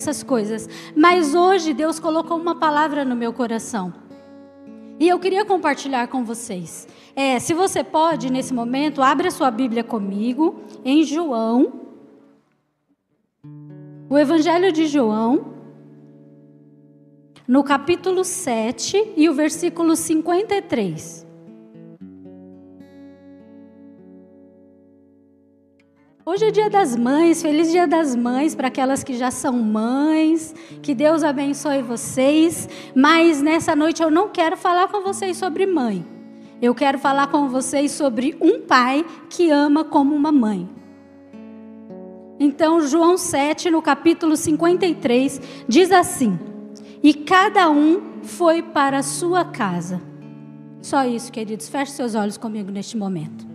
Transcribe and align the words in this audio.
essas 0.00 0.22
coisas. 0.22 0.68
Mas 0.94 1.34
hoje 1.34 1.74
Deus 1.74 1.98
colocou 1.98 2.38
uma 2.38 2.54
palavra 2.54 3.04
no 3.04 3.16
meu 3.16 3.32
coração. 3.32 3.92
E 5.00 5.08
eu 5.08 5.18
queria 5.18 5.44
compartilhar 5.44 6.06
com 6.06 6.24
vocês. 6.24 6.86
É, 7.16 7.40
se 7.40 7.52
você 7.52 7.82
pode, 7.82 8.30
nesse 8.30 8.54
momento, 8.54 9.02
abre 9.02 9.26
a 9.26 9.30
sua 9.32 9.50
Bíblia 9.50 9.82
comigo 9.82 10.62
em 10.84 11.02
João. 11.02 11.80
O 14.08 14.16
Evangelho 14.16 14.70
de 14.70 14.86
João, 14.86 15.54
no 17.48 17.64
capítulo 17.64 18.22
7 18.22 19.14
e 19.16 19.28
o 19.28 19.34
versículo 19.34 19.96
53. 19.96 21.27
Hoje 26.30 26.44
é 26.44 26.50
dia 26.50 26.68
das 26.68 26.94
mães, 26.94 27.40
feliz 27.40 27.70
dia 27.70 27.86
das 27.86 28.14
mães 28.14 28.54
para 28.54 28.68
aquelas 28.68 29.02
que 29.02 29.14
já 29.14 29.30
são 29.30 29.54
mães, 29.54 30.54
que 30.82 30.94
Deus 30.94 31.22
abençoe 31.24 31.80
vocês. 31.80 32.68
Mas 32.94 33.40
nessa 33.40 33.74
noite 33.74 34.02
eu 34.02 34.10
não 34.10 34.28
quero 34.28 34.54
falar 34.54 34.88
com 34.88 35.00
vocês 35.00 35.38
sobre 35.38 35.64
mãe, 35.64 36.04
eu 36.60 36.74
quero 36.74 36.98
falar 36.98 37.28
com 37.28 37.48
vocês 37.48 37.92
sobre 37.92 38.36
um 38.42 38.60
pai 38.60 39.06
que 39.30 39.48
ama 39.48 39.84
como 39.84 40.14
uma 40.14 40.30
mãe. 40.30 40.68
Então, 42.38 42.86
João 42.86 43.16
7, 43.16 43.70
no 43.70 43.80
capítulo 43.80 44.36
53, 44.36 45.40
diz 45.66 45.90
assim: 45.90 46.38
E 47.02 47.14
cada 47.14 47.70
um 47.70 48.20
foi 48.22 48.60
para 48.60 48.98
a 48.98 49.02
sua 49.02 49.46
casa. 49.46 49.98
Só 50.82 51.06
isso, 51.06 51.32
queridos, 51.32 51.70
feche 51.70 51.92
seus 51.92 52.14
olhos 52.14 52.36
comigo 52.36 52.70
neste 52.70 52.98
momento. 52.98 53.47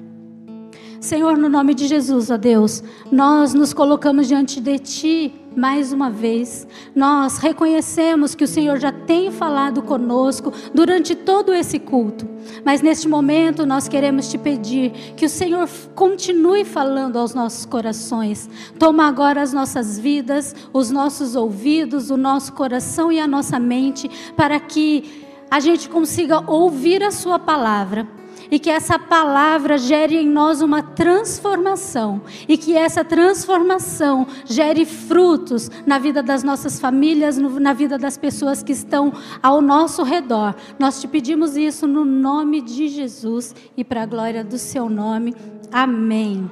Senhor, 1.03 1.38
no 1.38 1.49
nome 1.49 1.73
de 1.73 1.85
Jesus, 1.85 2.31
ó 2.31 2.38
Deus, 2.38 2.81
nós 3.11 3.53
nos 3.53 3.73
colocamos 3.73 4.25
diante 4.25 4.61
de 4.61 4.80
Ti 4.80 5.34
mais 5.53 5.91
uma 5.91 6.09
vez. 6.09 6.66
Nós 6.95 7.39
reconhecemos 7.39 8.34
que 8.34 8.45
o 8.45 8.48
Senhor 8.48 8.80
já 8.80 8.89
tem 8.89 9.30
falado 9.30 9.81
conosco 9.81 10.53
durante 10.73 11.14
todo 11.14 11.53
esse 11.53 11.77
culto, 11.77 12.25
mas 12.64 12.81
neste 12.81 13.09
momento 13.09 13.66
nós 13.66 13.89
queremos 13.89 14.30
te 14.30 14.38
pedir 14.38 14.92
que 15.17 15.25
o 15.25 15.30
Senhor 15.30 15.67
continue 15.94 16.64
falando 16.64 17.20
aos 17.20 17.33
nossos 17.33 17.66
corações. 17.66 18.49
Toma 18.80 19.05
agora 19.05 19.42
as 19.42 19.52
nossas 19.52 19.99
vidas, 19.99 20.55
os 20.72 20.89
nossos 20.89 21.36
ouvidos, 21.36 22.11
o 22.11 22.16
nosso 22.16 22.53
coração 22.53 23.11
e 23.11 23.20
a 23.20 23.27
nossa 23.27 23.59
mente, 23.59 24.09
para 24.38 24.58
que 24.58 25.25
a 25.52 25.59
gente 25.59 25.89
consiga 25.89 26.49
ouvir 26.49 27.03
a 27.03 27.11
Sua 27.11 27.38
palavra 27.38 28.22
e 28.49 28.59
que 28.59 28.69
essa 28.69 28.97
palavra 28.97 29.77
gere 29.77 30.17
em 30.17 30.27
nós 30.27 30.61
uma 30.61 30.81
transformação 30.81 32.22
e 32.47 32.58
que 32.58 32.75
essa 32.75 33.03
transformação 33.03 34.27
gere 34.45 34.86
frutos 34.86 35.69
na 35.86 35.97
vida 35.97 36.22
das 36.22 36.44
nossas 36.44 36.80
famílias, 36.80 37.38
na 37.38 37.73
vida 37.73 37.97
das 37.97 38.17
pessoas 38.17 38.64
que 38.64 38.71
estão 38.71 39.14
ao 39.41 39.61
nosso 39.61 40.03
redor. 40.03 40.55
Nós 40.77 40.99
te 41.02 41.08
pedimos 41.08 41.55
isso 41.55 41.88
no 41.88 42.05
nome 42.05 42.61
de 42.61 42.88
Jesus 42.88 43.55
e 43.75 43.83
para 43.83 44.03
a 44.03 44.05
glória 44.05 44.44
do 44.44 44.58
seu 44.58 44.89
nome. 44.89 45.36
Amém. 45.71 46.49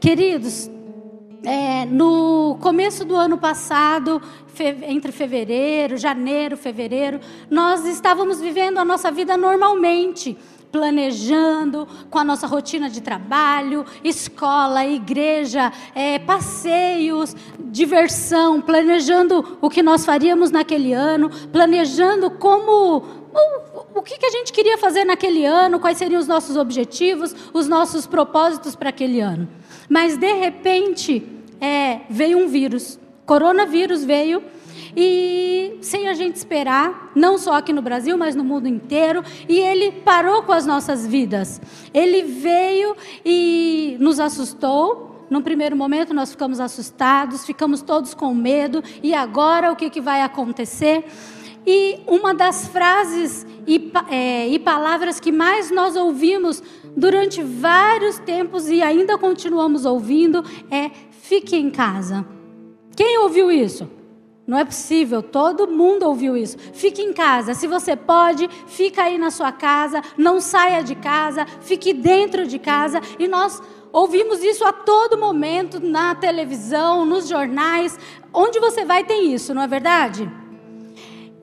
Queridos, 0.00 0.70
é, 1.44 1.84
no 1.86 2.56
começo 2.60 3.04
do 3.04 3.14
ano 3.14 3.38
passado, 3.38 4.20
entre 4.86 5.12
fevereiro, 5.12 5.96
janeiro, 5.96 6.56
fevereiro, 6.56 7.20
nós 7.50 7.86
estávamos 7.86 8.40
vivendo 8.40 8.78
a 8.78 8.84
nossa 8.84 9.10
vida 9.10 9.36
normalmente 9.36 10.36
planejando 10.70 11.86
com 12.10 12.18
a 12.18 12.24
nossa 12.24 12.46
rotina 12.46 12.90
de 12.90 13.00
trabalho, 13.00 13.84
escola, 14.04 14.86
igreja, 14.86 15.72
é, 15.94 16.18
passeios, 16.18 17.34
diversão, 17.58 18.60
planejando 18.60 19.58
o 19.60 19.70
que 19.70 19.82
nós 19.82 20.04
faríamos 20.04 20.50
naquele 20.50 20.92
ano, 20.92 21.30
planejando 21.52 22.30
como 22.30 22.98
o, 23.32 23.98
o 23.98 24.02
que, 24.02 24.18
que 24.18 24.26
a 24.26 24.30
gente 24.30 24.52
queria 24.52 24.78
fazer 24.78 25.04
naquele 25.04 25.44
ano, 25.44 25.80
quais 25.80 25.98
seriam 25.98 26.20
os 26.20 26.26
nossos 26.26 26.56
objetivos, 26.56 27.34
os 27.52 27.66
nossos 27.66 28.06
propósitos 28.06 28.74
para 28.74 28.90
aquele 28.90 29.20
ano. 29.20 29.48
Mas 29.88 30.16
de 30.16 30.32
repente 30.34 31.26
é, 31.60 32.00
veio 32.10 32.38
um 32.38 32.48
vírus, 32.48 32.98
coronavírus 33.24 34.04
veio 34.04 34.42
e 35.00 35.78
sem 35.80 36.08
a 36.08 36.12
gente 36.12 36.34
esperar, 36.34 37.12
não 37.14 37.38
só 37.38 37.54
aqui 37.54 37.72
no 37.72 37.80
Brasil, 37.80 38.18
mas 38.18 38.34
no 38.34 38.42
mundo 38.42 38.66
inteiro, 38.66 39.22
e 39.48 39.56
ele 39.56 39.92
parou 39.92 40.42
com 40.42 40.50
as 40.50 40.66
nossas 40.66 41.06
vidas. 41.06 41.60
Ele 41.94 42.22
veio 42.22 42.96
e 43.24 43.96
nos 44.00 44.18
assustou. 44.18 45.24
Num 45.30 45.40
primeiro 45.40 45.76
momento 45.76 46.12
nós 46.12 46.32
ficamos 46.32 46.58
assustados, 46.58 47.46
ficamos 47.46 47.80
todos 47.80 48.12
com 48.12 48.34
medo, 48.34 48.82
e 49.00 49.14
agora 49.14 49.70
o 49.70 49.76
que, 49.76 49.88
que 49.88 50.00
vai 50.00 50.20
acontecer? 50.20 51.04
E 51.64 52.00
uma 52.04 52.34
das 52.34 52.66
frases 52.66 53.46
e, 53.68 53.92
é, 54.10 54.48
e 54.48 54.58
palavras 54.58 55.20
que 55.20 55.30
mais 55.30 55.70
nós 55.70 55.94
ouvimos 55.94 56.60
durante 56.96 57.40
vários 57.40 58.18
tempos 58.18 58.68
e 58.68 58.82
ainda 58.82 59.16
continuamos 59.16 59.84
ouvindo 59.84 60.42
é: 60.72 60.90
fique 61.20 61.54
em 61.54 61.70
casa. 61.70 62.26
Quem 62.96 63.18
ouviu 63.18 63.52
isso? 63.52 63.97
Não 64.48 64.58
é 64.58 64.64
possível, 64.64 65.22
todo 65.22 65.68
mundo 65.68 66.04
ouviu 66.04 66.34
isso. 66.34 66.56
Fique 66.72 67.02
em 67.02 67.12
casa, 67.12 67.52
se 67.52 67.66
você 67.66 67.94
pode, 67.94 68.48
fica 68.66 69.02
aí 69.02 69.18
na 69.18 69.30
sua 69.30 69.52
casa, 69.52 70.00
não 70.16 70.40
saia 70.40 70.82
de 70.82 70.94
casa, 70.94 71.44
fique 71.60 71.92
dentro 71.92 72.46
de 72.46 72.58
casa. 72.58 72.98
E 73.18 73.28
nós 73.28 73.62
ouvimos 73.92 74.42
isso 74.42 74.64
a 74.64 74.72
todo 74.72 75.18
momento 75.18 75.78
na 75.78 76.14
televisão, 76.14 77.04
nos 77.04 77.28
jornais. 77.28 77.98
Onde 78.32 78.58
você 78.58 78.86
vai 78.86 79.04
tem 79.04 79.34
isso, 79.34 79.52
não 79.52 79.60
é 79.60 79.66
verdade? 79.66 80.26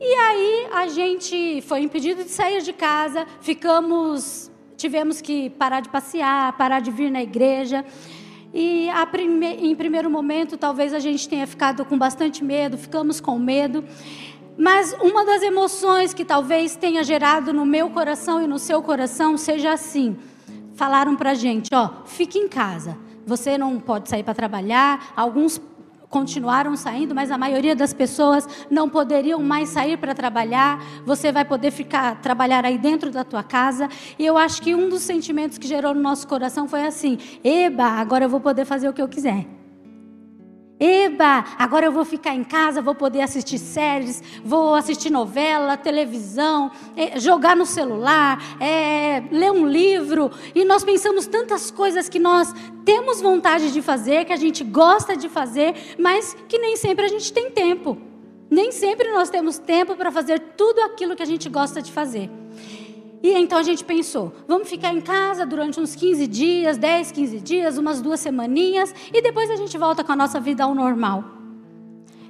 E 0.01 0.13
aí 0.16 0.67
a 0.73 0.87
gente 0.87 1.61
foi 1.61 1.81
impedido 1.81 2.23
de 2.23 2.31
sair 2.31 2.63
de 2.63 2.73
casa, 2.73 3.27
ficamos, 3.39 4.51
tivemos 4.75 5.22
que 5.22 5.51
parar 5.51 5.79
de 5.79 5.89
passear, 5.89 6.57
parar 6.57 6.79
de 6.79 6.89
vir 6.89 7.11
na 7.11 7.22
igreja. 7.22 7.85
E 8.57 8.88
prime... 9.11 9.47
em 9.47 9.75
primeiro 9.75 10.09
momento, 10.09 10.55
talvez 10.55 10.93
a 10.93 10.99
gente 10.99 11.27
tenha 11.27 11.45
ficado 11.45 11.83
com 11.83 11.97
bastante 11.97 12.41
medo, 12.41 12.77
ficamos 12.77 13.19
com 13.19 13.38
medo. 13.38 13.83
Mas 14.57 14.95
uma 15.01 15.25
das 15.25 15.43
emoções 15.43 16.13
que 16.13 16.23
talvez 16.23 16.77
tenha 16.77 17.03
gerado 17.03 17.51
no 17.51 17.66
meu 17.66 17.89
coração 17.89 18.41
e 18.41 18.47
no 18.47 18.57
seu 18.57 18.81
coração 18.81 19.35
seja 19.35 19.73
assim: 19.73 20.16
falaram 20.73 21.17
para 21.17 21.33
gente, 21.33 21.69
ó, 21.75 22.05
fique 22.05 22.39
em 22.39 22.47
casa. 22.47 22.97
Você 23.27 23.57
não 23.57 23.77
pode 23.77 24.07
sair 24.07 24.23
para 24.23 24.33
trabalhar. 24.33 25.11
Alguns 25.17 25.59
continuaram 26.16 26.78
saindo, 26.78 27.14
mas 27.14 27.30
a 27.30 27.38
maioria 27.38 27.76
das 27.76 27.92
pessoas 27.92 28.48
não 28.72 28.88
poderiam 28.88 29.44
mais 29.44 29.68
sair 29.68 29.98
para 29.98 30.16
trabalhar. 30.16 30.81
Você 31.06 31.30
vai 31.30 31.44
poder 31.44 31.72
ficar 31.72 32.22
trabalhar 32.22 32.64
aí 32.64 32.78
dentro 32.78 33.12
da 33.12 33.26
tua 33.26 33.44
casa. 33.44 33.90
E 34.18 34.26
eu 34.26 34.38
acho 34.38 34.62
que 34.62 34.74
um 34.74 34.88
dos 34.88 35.02
sentimentos 35.02 35.58
que 35.58 35.68
gerou 35.68 35.94
no 35.94 36.02
nosso 36.02 36.26
coração 36.26 36.70
foi 36.70 36.88
assim: 36.88 37.18
"Eba, 37.44 37.84
agora 37.84 38.24
eu 38.24 38.30
vou 38.30 38.40
poder 38.40 38.64
fazer 38.64 38.88
o 38.88 38.94
que 38.94 39.02
eu 39.02 39.09
quiser". 39.09 39.65
Eba, 40.78 41.46
agora 41.58 41.86
eu 41.86 41.91
vou 41.91 42.03
ficar 42.03 42.36
em 42.36 42.44
casa, 42.44 42.81
vou 42.81 42.94
poder 42.94 43.22
assistir 43.22 43.58
séries, 43.58 44.22
vou 44.44 44.75
assistir 44.75 45.09
novela, 45.09 45.78
televisão, 45.78 46.69
é, 46.97 47.18
jogar 47.18 47.56
no 47.56 47.66
celular, 47.66 48.41
é, 48.59 49.24
ler 49.31 49.52
um 49.52 49.66
livro. 49.66 50.30
E 50.53 50.66
nós 50.66 50.84
pensamos 50.84 51.28
tantas 51.28 51.72
coisas 51.72 52.09
que 52.09 52.19
nós 52.19 52.53
temos 52.84 53.22
vontade 53.22 53.72
de 53.72 53.81
fazer, 53.81 54.25
que 54.25 54.34
a 54.34 54.38
gente 54.38 54.66
gosta 54.66 55.16
de 55.16 55.30
fazer, 55.30 55.96
mas 55.97 56.35
que 56.47 56.58
nem 56.58 56.75
sempre 56.75 57.06
a 57.06 57.09
gente 57.09 57.31
tem 57.31 57.50
tempo. 57.52 57.97
Nem 58.50 58.72
sempre 58.72 59.12
nós 59.12 59.30
temos 59.30 59.58
tempo 59.58 59.96
para 59.96 60.12
fazer 60.12 60.40
tudo 60.58 60.81
aquilo 60.81 61.16
que 61.16 61.24
a 61.24 61.25
gente 61.25 61.47
gosta 61.47 61.81
de 61.81 61.91
fazer. 61.91 62.30
E 63.24 63.34
então 63.34 63.58
a 63.58 63.64
gente 63.64 63.84
pensou, 63.84 64.34
vamos 64.48 64.70
ficar 64.70 64.94
em 64.94 65.02
casa 65.02 65.46
durante 65.46 65.80
uns 65.80 65.96
15 65.96 66.28
dias, 66.28 66.78
10, 66.78 67.12
15 67.12 67.40
dias, 67.40 67.78
umas 67.78 68.02
duas 68.02 68.20
semaninhas, 68.20 68.94
e 69.14 69.22
depois 69.22 69.50
a 69.50 69.56
gente 69.56 69.78
volta 69.78 70.03
com 70.03 70.12
a 70.12 70.16
nossa 70.16 70.40
vida 70.40 70.64
ao 70.64 70.76
normal. 70.76 71.24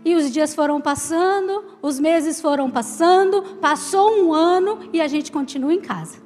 E 0.06 0.14
os 0.14 0.32
dias 0.32 0.54
foram 0.54 0.80
passando, 0.80 1.66
os 1.82 2.00
meses 2.00 2.40
foram 2.40 2.70
passando, 2.70 3.42
passou 3.60 4.24
um 4.24 4.34
ano 4.34 4.90
e 4.94 5.02
a 5.02 5.08
gente 5.08 5.32
continua 5.32 5.74
em 5.74 5.82
casa. 5.82 6.24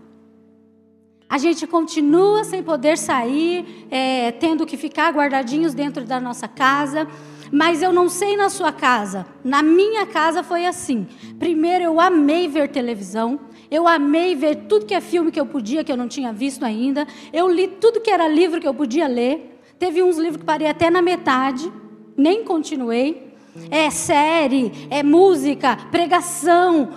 A 1.29 1.37
gente 1.37 1.67
continua 1.67 2.43
sem 2.43 2.63
poder 2.63 2.97
sair, 2.97 3.87
é, 3.91 4.31
tendo 4.31 4.65
que 4.65 4.75
ficar 4.75 5.13
guardadinhos 5.13 5.75
dentro 5.75 6.03
da 6.03 6.19
nossa 6.19 6.47
casa. 6.47 7.07
Mas 7.51 7.81
eu 7.81 7.93
não 7.93 8.09
sei 8.09 8.35
na 8.35 8.49
sua 8.49 8.71
casa. 8.71 9.25
Na 9.43 9.61
minha 9.61 10.05
casa 10.05 10.43
foi 10.43 10.65
assim. 10.65 11.07
Primeiro 11.37 11.83
eu 11.83 11.99
amei 11.99 12.47
ver 12.47 12.69
televisão. 12.69 13.39
Eu 13.71 13.87
amei 13.87 14.35
ver 14.35 14.55
tudo 14.67 14.85
que 14.85 14.93
é 14.93 15.01
filme 15.01 15.31
que 15.31 15.39
eu 15.39 15.45
podia, 15.45 15.83
que 15.83 15.91
eu 15.91 15.97
não 15.97 16.07
tinha 16.07 16.33
visto 16.33 16.65
ainda. 16.65 17.07
Eu 17.31 17.49
li 17.49 17.67
tudo 17.67 18.01
que 18.01 18.09
era 18.09 18.27
livro 18.27 18.59
que 18.59 18.67
eu 18.67 18.73
podia 18.73 19.07
ler. 19.07 19.59
Teve 19.77 20.01
uns 20.01 20.17
livros 20.17 20.37
que 20.37 20.45
parei 20.45 20.67
até 20.67 20.89
na 20.89 21.01
metade, 21.01 21.71
nem 22.17 22.43
continuei. 22.43 23.33
É 23.69 23.89
série, 23.89 24.71
é 24.89 25.03
música, 25.03 25.77
pregação. 25.91 26.89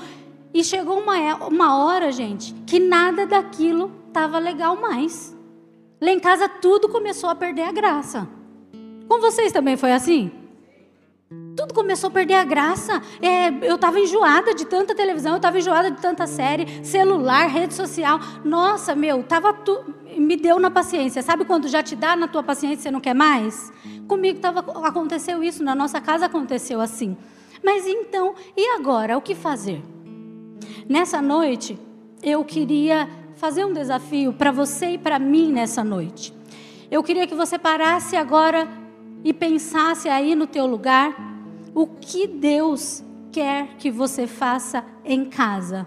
E 0.55 0.65
chegou 0.65 0.99
uma, 0.99 1.47
uma 1.47 1.85
hora, 1.85 2.11
gente, 2.11 2.55
que 2.67 2.79
nada 2.79 3.27
daquilo 3.27 3.91
estava 4.09 4.39
legal 4.39 4.77
mais. 4.77 5.37
Lá 6.01 6.11
em 6.11 6.21
casa 6.21 6.49
tudo 6.49 6.89
começou 6.89 7.31
a 7.31 7.35
perder 7.35 7.63
a 7.63 7.73
graça. 7.73 8.29
Com 9.09 9.21
vocês 9.21 9.53
também 9.53 9.77
foi 9.77 9.93
assim? 9.93 10.42
Tudo 11.57 11.75
começou 11.75 12.09
a 12.09 12.11
perder 12.11 12.35
a 12.35 12.45
graça. 12.45 13.03
É, 13.21 13.49
eu 13.63 13.75
estava 13.75 13.99
enjoada 14.01 14.55
de 14.55 14.65
tanta 14.65 14.95
televisão, 14.95 15.33
eu 15.33 15.37
estava 15.37 15.59
enjoada 15.59 15.91
de 15.91 16.01
tanta 16.01 16.27
série, 16.27 16.85
celular, 16.85 17.47
rede 17.47 17.75
social. 17.75 18.19
Nossa, 18.45 18.95
meu, 18.95 19.23
tava 19.23 19.53
tu... 19.53 19.85
me 20.17 20.37
deu 20.37 20.59
na 20.59 20.71
paciência. 20.71 21.23
Sabe 21.23 21.45
quando 21.45 21.69
já 21.69 21.83
te 21.83 21.95
dá 21.95 22.17
na 22.17 22.27
tua 22.27 22.43
paciência 22.43 22.81
e 22.81 22.83
você 22.83 22.91
não 22.91 23.01
quer 23.01 23.15
mais? 23.15 23.73
Comigo 24.09 24.41
tava... 24.41 24.61
aconteceu 24.87 25.43
isso, 25.43 25.63
na 25.63 25.75
nossa 25.75 26.01
casa 26.01 26.27
aconteceu 26.27 26.81
assim. 26.81 27.17
Mas 27.63 27.87
então, 27.87 28.35
e 28.57 28.67
agora? 28.77 29.17
O 29.17 29.21
que 29.21 29.35
fazer? 29.35 29.83
Nessa 30.89 31.23
noite, 31.23 31.79
eu 32.23 32.45
queria 32.45 33.09
fazer 33.37 33.65
um 33.65 33.73
desafio 33.73 34.33
para 34.33 34.51
você 34.51 34.93
e 34.93 34.99
para 34.99 35.19
mim 35.19 35.53
nessa 35.53 35.85
noite. 35.85 36.33
Eu 36.91 37.03
queria 37.03 37.27
que 37.27 37.35
você 37.35 37.59
parasse 37.59 38.17
agora 38.17 38.69
e 39.25 39.33
pensasse 39.33 40.09
aí 40.09 40.35
no 40.35 40.47
teu 40.47 40.67
lugar 40.67 41.32
o 41.75 41.87
que 41.87 42.27
Deus 42.27 43.03
quer 43.31 43.77
que 43.79 43.91
você 43.91 44.27
faça 44.27 44.85
em 45.05 45.25
casa. 45.25 45.87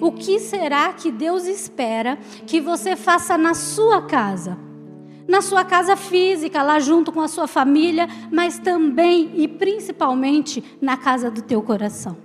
O 0.00 0.10
que 0.10 0.40
será 0.40 0.92
que 0.92 1.12
Deus 1.12 1.46
espera 1.46 2.18
que 2.46 2.60
você 2.60 2.96
faça 2.96 3.38
na 3.38 3.54
sua 3.54 4.02
casa? 4.02 4.58
Na 5.28 5.40
sua 5.40 5.64
casa 5.64 5.94
física, 5.94 6.60
lá 6.62 6.80
junto 6.80 7.12
com 7.12 7.20
a 7.20 7.28
sua 7.28 7.46
família, 7.46 8.08
mas 8.30 8.58
também 8.58 9.30
e 9.36 9.46
principalmente 9.46 10.62
na 10.80 10.96
casa 10.96 11.30
do 11.30 11.40
teu 11.40 11.62
coração. 11.62 12.16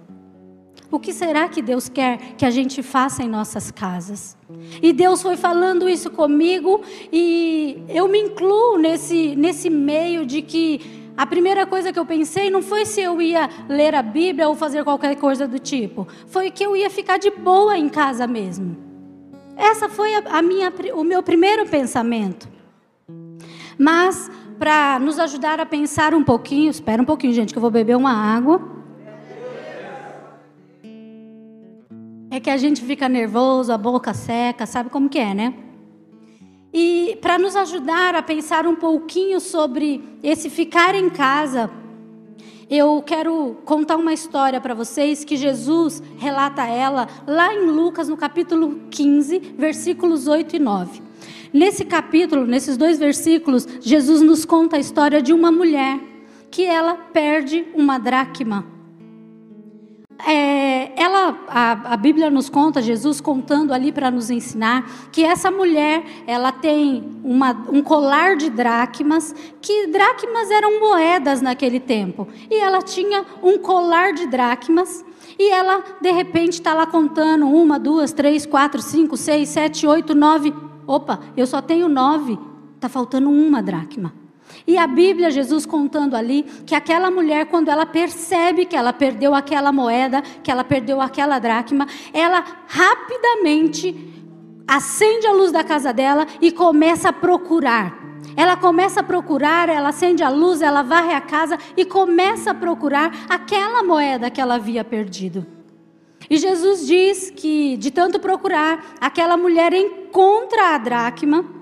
O 0.89 0.99
que 0.99 1.13
será 1.13 1.47
que 1.49 1.61
Deus 1.61 1.89
quer 1.89 2.17
que 2.37 2.45
a 2.45 2.49
gente 2.49 2.81
faça 2.81 3.21
em 3.21 3.27
nossas 3.27 3.69
casas? 3.69 4.37
E 4.81 4.93
Deus 4.93 5.21
foi 5.21 5.35
falando 5.35 5.87
isso 5.87 6.09
comigo 6.09 6.81
e 7.11 7.83
eu 7.89 8.07
me 8.07 8.19
incluo 8.19 8.77
nesse, 8.77 9.35
nesse 9.35 9.69
meio 9.69 10.25
de 10.25 10.41
que 10.41 11.06
a 11.17 11.25
primeira 11.25 11.65
coisa 11.65 11.91
que 11.91 11.97
eu 11.97 12.05
pensei 12.05 12.51
não 12.51 12.61
foi 12.61 12.85
se 12.85 13.01
eu 13.01 13.19
ia 13.19 13.49
ler 13.67 13.95
a 13.95 14.03
Bíblia 14.03 14.47
ou 14.47 14.55
fazer 14.55 14.83
qualquer 14.83 15.15
coisa 15.15 15.47
do 15.47 15.57
tipo. 15.57 16.07
Foi 16.27 16.51
que 16.51 16.63
eu 16.63 16.75
ia 16.75 16.91
ficar 16.91 17.17
de 17.17 17.31
boa 17.31 17.75
em 17.75 17.89
casa 17.89 18.27
mesmo. 18.27 18.77
Essa 19.55 19.89
foi 19.89 20.13
a, 20.13 20.41
minha, 20.43 20.71
o 20.93 21.03
meu 21.03 21.23
primeiro 21.23 21.65
pensamento. 21.65 22.47
Mas, 23.79 24.29
para 24.59 24.99
nos 24.99 25.17
ajudar 25.17 25.59
a 25.59 25.65
pensar 25.65 26.13
um 26.13 26.23
pouquinho, 26.23 26.69
espera 26.69 27.01
um 27.01 27.05
pouquinho, 27.05 27.33
gente, 27.33 27.51
que 27.51 27.57
eu 27.57 27.61
vou 27.61 27.71
beber 27.71 27.97
uma 27.97 28.13
água. 28.13 28.61
É 32.29 32.39
que 32.39 32.51
a 32.51 32.57
gente 32.57 32.83
fica 32.83 33.09
nervoso, 33.09 33.73
a 33.73 33.77
boca 33.77 34.13
seca, 34.13 34.67
sabe 34.67 34.91
como 34.91 35.09
que 35.09 35.17
é, 35.17 35.33
né? 35.33 35.66
E 36.73 37.17
para 37.21 37.37
nos 37.37 37.55
ajudar 37.55 38.15
a 38.15 38.21
pensar 38.21 38.67
um 38.67 38.75
pouquinho 38.75 39.39
sobre 39.39 40.03
esse 40.21 40.49
ficar 40.49 40.95
em 40.95 41.09
casa, 41.09 41.69
eu 42.69 43.01
quero 43.01 43.57
contar 43.63 43.95
uma 43.95 44.13
história 44.13 44.59
para 44.59 44.73
vocês 44.73 45.23
que 45.23 45.37
Jesus 45.37 46.03
relata 46.17 46.63
ela 46.65 47.07
lá 47.25 47.53
em 47.53 47.65
Lucas, 47.67 48.09
no 48.09 48.17
capítulo 48.17 48.81
15, 48.89 49.39
versículos 49.57 50.27
8 50.27 50.57
e 50.57 50.59
9. 50.59 51.01
Nesse 51.53 51.85
capítulo, 51.85 52.45
nesses 52.45 52.75
dois 52.75 52.99
versículos, 52.99 53.65
Jesus 53.79 54.21
nos 54.21 54.43
conta 54.43 54.75
a 54.75 54.79
história 54.79 55.21
de 55.21 55.31
uma 55.31 55.51
mulher 55.51 55.97
que 56.51 56.65
ela 56.65 56.95
perde 56.95 57.65
uma 57.73 57.97
dracma. 57.97 58.76
É, 60.25 60.99
ela, 60.99 61.37
a, 61.47 61.93
a, 61.93 61.97
Bíblia 61.97 62.29
nos 62.29 62.49
conta, 62.49 62.81
Jesus 62.81 63.21
contando 63.21 63.71
ali 63.71 63.91
para 63.91 64.09
nos 64.09 64.31
ensinar, 64.31 65.09
que 65.11 65.23
essa 65.23 65.51
mulher, 65.51 66.03
ela 66.25 66.51
tem 66.51 67.03
uma, 67.23 67.51
um 67.71 67.83
colar 67.83 68.35
de 68.35 68.49
dracmas, 68.49 69.35
que 69.61 69.87
dracmas 69.87 70.49
eram 70.49 70.79
moedas 70.79 71.41
naquele 71.41 71.79
tempo. 71.79 72.27
E 72.49 72.55
ela 72.55 72.81
tinha 72.81 73.25
um 73.43 73.57
colar 73.59 74.13
de 74.13 74.25
dracmas, 74.25 75.05
e 75.37 75.51
ela, 75.51 75.83
de 76.01 76.11
repente, 76.11 76.53
está 76.53 76.73
lá 76.73 76.87
contando 76.87 77.47
uma, 77.47 77.79
duas, 77.79 78.11
três, 78.11 78.45
quatro, 78.45 78.81
cinco, 78.81 79.15
seis, 79.15 79.49
sete, 79.49 79.85
oito, 79.85 80.15
nove. 80.15 80.53
Opa, 80.87 81.19
eu 81.35 81.45
só 81.45 81.61
tenho 81.61 81.87
nove, 81.87 82.39
está 82.75 82.89
faltando 82.89 83.29
uma 83.29 83.61
dracma. 83.61 84.26
E 84.67 84.77
a 84.77 84.85
Bíblia, 84.85 85.31
Jesus 85.31 85.65
contando 85.65 86.13
ali, 86.13 86.43
que 86.65 86.75
aquela 86.75 87.09
mulher, 87.09 87.45
quando 87.45 87.69
ela 87.69 87.85
percebe 87.85 88.65
que 88.65 88.75
ela 88.75 88.91
perdeu 88.91 89.33
aquela 89.33 89.71
moeda, 89.71 90.21
que 90.21 90.51
ela 90.51 90.63
perdeu 90.63 90.99
aquela 90.99 91.39
dracma, 91.39 91.87
ela 92.11 92.43
rapidamente 92.67 94.13
acende 94.67 95.25
a 95.25 95.31
luz 95.31 95.53
da 95.53 95.63
casa 95.63 95.93
dela 95.93 96.27
e 96.41 96.51
começa 96.51 97.09
a 97.09 97.13
procurar. 97.13 97.97
Ela 98.35 98.57
começa 98.57 98.99
a 98.99 99.03
procurar, 99.03 99.69
ela 99.69 99.89
acende 99.89 100.21
a 100.21 100.29
luz, 100.29 100.61
ela 100.61 100.81
varre 100.81 101.13
a 101.13 101.21
casa 101.21 101.57
e 101.77 101.85
começa 101.85 102.51
a 102.51 102.53
procurar 102.53 103.25
aquela 103.29 103.81
moeda 103.83 104.29
que 104.29 104.41
ela 104.41 104.55
havia 104.55 104.83
perdido. 104.83 105.45
E 106.29 106.37
Jesus 106.37 106.85
diz 106.85 107.31
que, 107.31 107.77
de 107.77 107.89
tanto 107.89 108.19
procurar, 108.19 108.95
aquela 108.99 109.37
mulher 109.37 109.71
encontra 109.71 110.75
a 110.75 110.77
dracma 110.77 111.56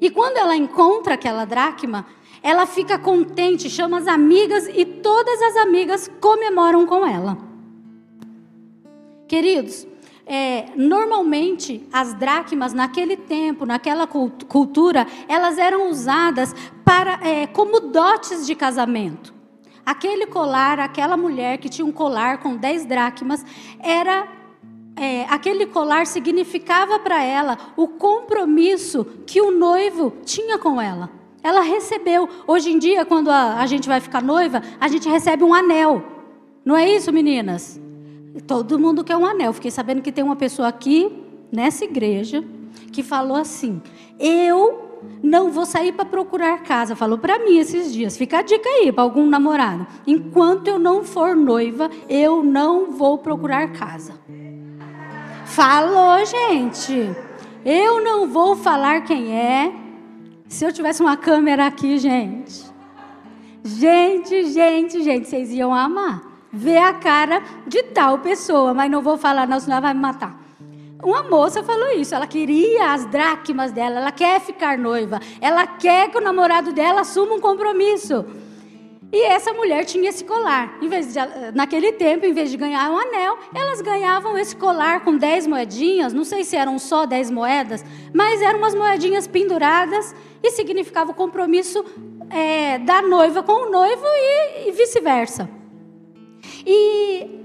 e 0.00 0.10
quando 0.10 0.36
ela 0.36 0.56
encontra 0.56 1.14
aquela 1.14 1.44
dracma, 1.44 2.06
ela 2.42 2.66
fica 2.66 2.98
contente, 2.98 3.68
chama 3.70 3.98
as 3.98 4.06
amigas 4.06 4.68
e 4.72 4.84
todas 4.84 5.40
as 5.42 5.56
amigas 5.56 6.10
comemoram 6.20 6.86
com 6.86 7.06
ela. 7.06 7.38
Queridos, 9.26 9.86
é, 10.26 10.66
normalmente 10.76 11.86
as 11.92 12.14
dracmas 12.14 12.72
naquele 12.72 13.16
tempo, 13.16 13.64
naquela 13.64 14.06
cultura, 14.06 15.06
elas 15.28 15.58
eram 15.58 15.90
usadas 15.90 16.54
para 16.84 17.18
é, 17.26 17.46
como 17.46 17.80
dotes 17.80 18.46
de 18.46 18.54
casamento. 18.54 19.34
Aquele 19.84 20.26
colar, 20.26 20.80
aquela 20.80 21.16
mulher 21.16 21.58
que 21.58 21.68
tinha 21.68 21.86
um 21.86 21.92
colar 21.92 22.38
com 22.38 22.56
10 22.56 22.86
dracmas, 22.86 23.46
era 23.78 24.26
é, 24.96 25.24
aquele 25.28 25.66
colar 25.66 26.06
significava 26.06 26.98
para 26.98 27.22
ela 27.22 27.58
o 27.76 27.86
compromisso 27.86 29.04
que 29.26 29.40
o 29.40 29.50
noivo 29.50 30.12
tinha 30.24 30.58
com 30.58 30.80
ela. 30.80 31.10
Ela 31.42 31.60
recebeu. 31.60 32.28
Hoje 32.46 32.72
em 32.72 32.78
dia, 32.78 33.04
quando 33.04 33.30
a, 33.30 33.60
a 33.60 33.66
gente 33.66 33.86
vai 33.86 34.00
ficar 34.00 34.22
noiva, 34.22 34.62
a 34.80 34.88
gente 34.88 35.08
recebe 35.08 35.44
um 35.44 35.54
anel. 35.54 36.02
Não 36.64 36.76
é 36.76 36.90
isso, 36.90 37.12
meninas? 37.12 37.80
Todo 38.46 38.78
mundo 38.78 39.04
quer 39.04 39.16
um 39.16 39.24
anel. 39.24 39.52
Fiquei 39.52 39.70
sabendo 39.70 40.02
que 40.02 40.10
tem 40.10 40.24
uma 40.24 40.34
pessoa 40.34 40.68
aqui, 40.68 41.22
nessa 41.52 41.84
igreja, 41.84 42.42
que 42.90 43.02
falou 43.02 43.36
assim: 43.36 43.80
Eu 44.18 44.86
não 45.22 45.50
vou 45.50 45.66
sair 45.66 45.92
para 45.92 46.04
procurar 46.04 46.62
casa. 46.62 46.96
Falou 46.96 47.18
para 47.18 47.38
mim 47.38 47.58
esses 47.58 47.92
dias. 47.92 48.16
Fica 48.16 48.38
a 48.38 48.42
dica 48.42 48.68
aí 48.68 48.90
para 48.90 49.02
algum 49.02 49.26
namorado. 49.26 49.86
Enquanto 50.06 50.68
eu 50.68 50.78
não 50.78 51.04
for 51.04 51.36
noiva, 51.36 51.90
eu 52.08 52.42
não 52.42 52.90
vou 52.90 53.18
procurar 53.18 53.72
casa. 53.72 54.14
Falou, 55.46 56.24
gente. 56.26 57.10
Eu 57.64 58.02
não 58.02 58.28
vou 58.28 58.56
falar 58.56 59.02
quem 59.02 59.34
é. 59.34 59.72
Se 60.48 60.64
eu 60.64 60.72
tivesse 60.72 61.00
uma 61.00 61.16
câmera 61.16 61.66
aqui, 61.66 61.98
gente. 61.98 62.66
Gente, 63.64 64.44
gente, 64.52 65.02
gente, 65.02 65.28
vocês 65.28 65.50
iam 65.50 65.72
amar. 65.74 66.22
Ver 66.52 66.78
a 66.78 66.92
cara 66.92 67.42
de 67.66 67.82
tal 67.84 68.18
pessoa, 68.18 68.74
mas 68.74 68.90
não 68.90 69.00
vou 69.00 69.16
falar, 69.16 69.46
não, 69.46 69.58
senão 69.58 69.76
ela 69.76 69.86
vai 69.86 69.94
me 69.94 70.00
matar. 70.00 70.38
Uma 71.02 71.22
moça 71.22 71.62
falou 71.62 71.90
isso, 71.90 72.14
ela 72.14 72.26
queria 72.26 72.92
as 72.92 73.04
dracmas 73.06 73.70
dela, 73.70 74.00
ela 74.00 74.12
quer 74.12 74.40
ficar 74.40 74.78
noiva, 74.78 75.20
ela 75.40 75.66
quer 75.66 76.10
que 76.10 76.18
o 76.18 76.20
namorado 76.20 76.72
dela 76.72 77.02
assuma 77.02 77.34
um 77.34 77.40
compromisso. 77.40 78.24
E 79.16 79.22
essa 79.22 79.50
mulher 79.54 79.86
tinha 79.86 80.10
esse 80.10 80.22
colar. 80.24 80.78
De, 80.78 81.50
naquele 81.54 81.92
tempo, 81.92 82.26
em 82.26 82.34
vez 82.34 82.50
de 82.50 82.58
ganhar 82.58 82.90
um 82.90 82.98
anel, 82.98 83.38
elas 83.54 83.80
ganhavam 83.80 84.36
esse 84.36 84.54
colar 84.54 85.02
com 85.04 85.16
10 85.16 85.46
moedinhas. 85.46 86.12
Não 86.12 86.22
sei 86.22 86.44
se 86.44 86.54
eram 86.54 86.78
só 86.78 87.06
10 87.06 87.30
moedas, 87.30 87.82
mas 88.12 88.42
eram 88.42 88.58
umas 88.58 88.74
moedinhas 88.74 89.26
penduradas 89.26 90.14
e 90.42 90.50
significava 90.50 91.12
o 91.12 91.14
compromisso 91.14 91.82
é, 92.28 92.78
da 92.80 93.00
noiva 93.00 93.42
com 93.42 93.68
o 93.68 93.70
noivo 93.70 94.04
e, 94.04 94.68
e 94.68 94.72
vice-versa. 94.72 95.48
E 96.66 97.40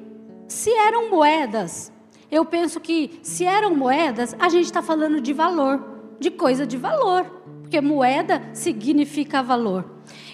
se 0.49 0.71
eram 0.71 1.09
moedas, 1.09 1.89
eu 2.29 2.43
penso 2.43 2.81
que 2.81 3.17
se 3.23 3.45
eram 3.45 3.73
moedas, 3.73 4.35
a 4.37 4.49
gente 4.49 4.65
está 4.65 4.81
falando 4.81 5.21
de 5.21 5.31
valor, 5.31 5.81
de 6.19 6.29
coisa 6.31 6.67
de 6.67 6.75
valor, 6.75 7.40
porque 7.71 7.79
moeda 7.79 8.41
significa 8.51 9.41
valor. 9.41 9.85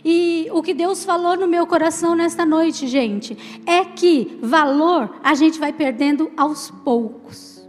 E 0.03 0.47
o 0.51 0.63
que 0.63 0.73
Deus 0.73 1.05
falou 1.05 1.37
no 1.37 1.47
meu 1.47 1.67
coração 1.67 2.15
nesta 2.15 2.43
noite, 2.43 2.87
gente, 2.87 3.37
é 3.63 3.85
que 3.85 4.39
valor 4.41 5.19
a 5.23 5.35
gente 5.35 5.59
vai 5.59 5.71
perdendo 5.71 6.31
aos 6.35 6.71
poucos. 6.83 7.63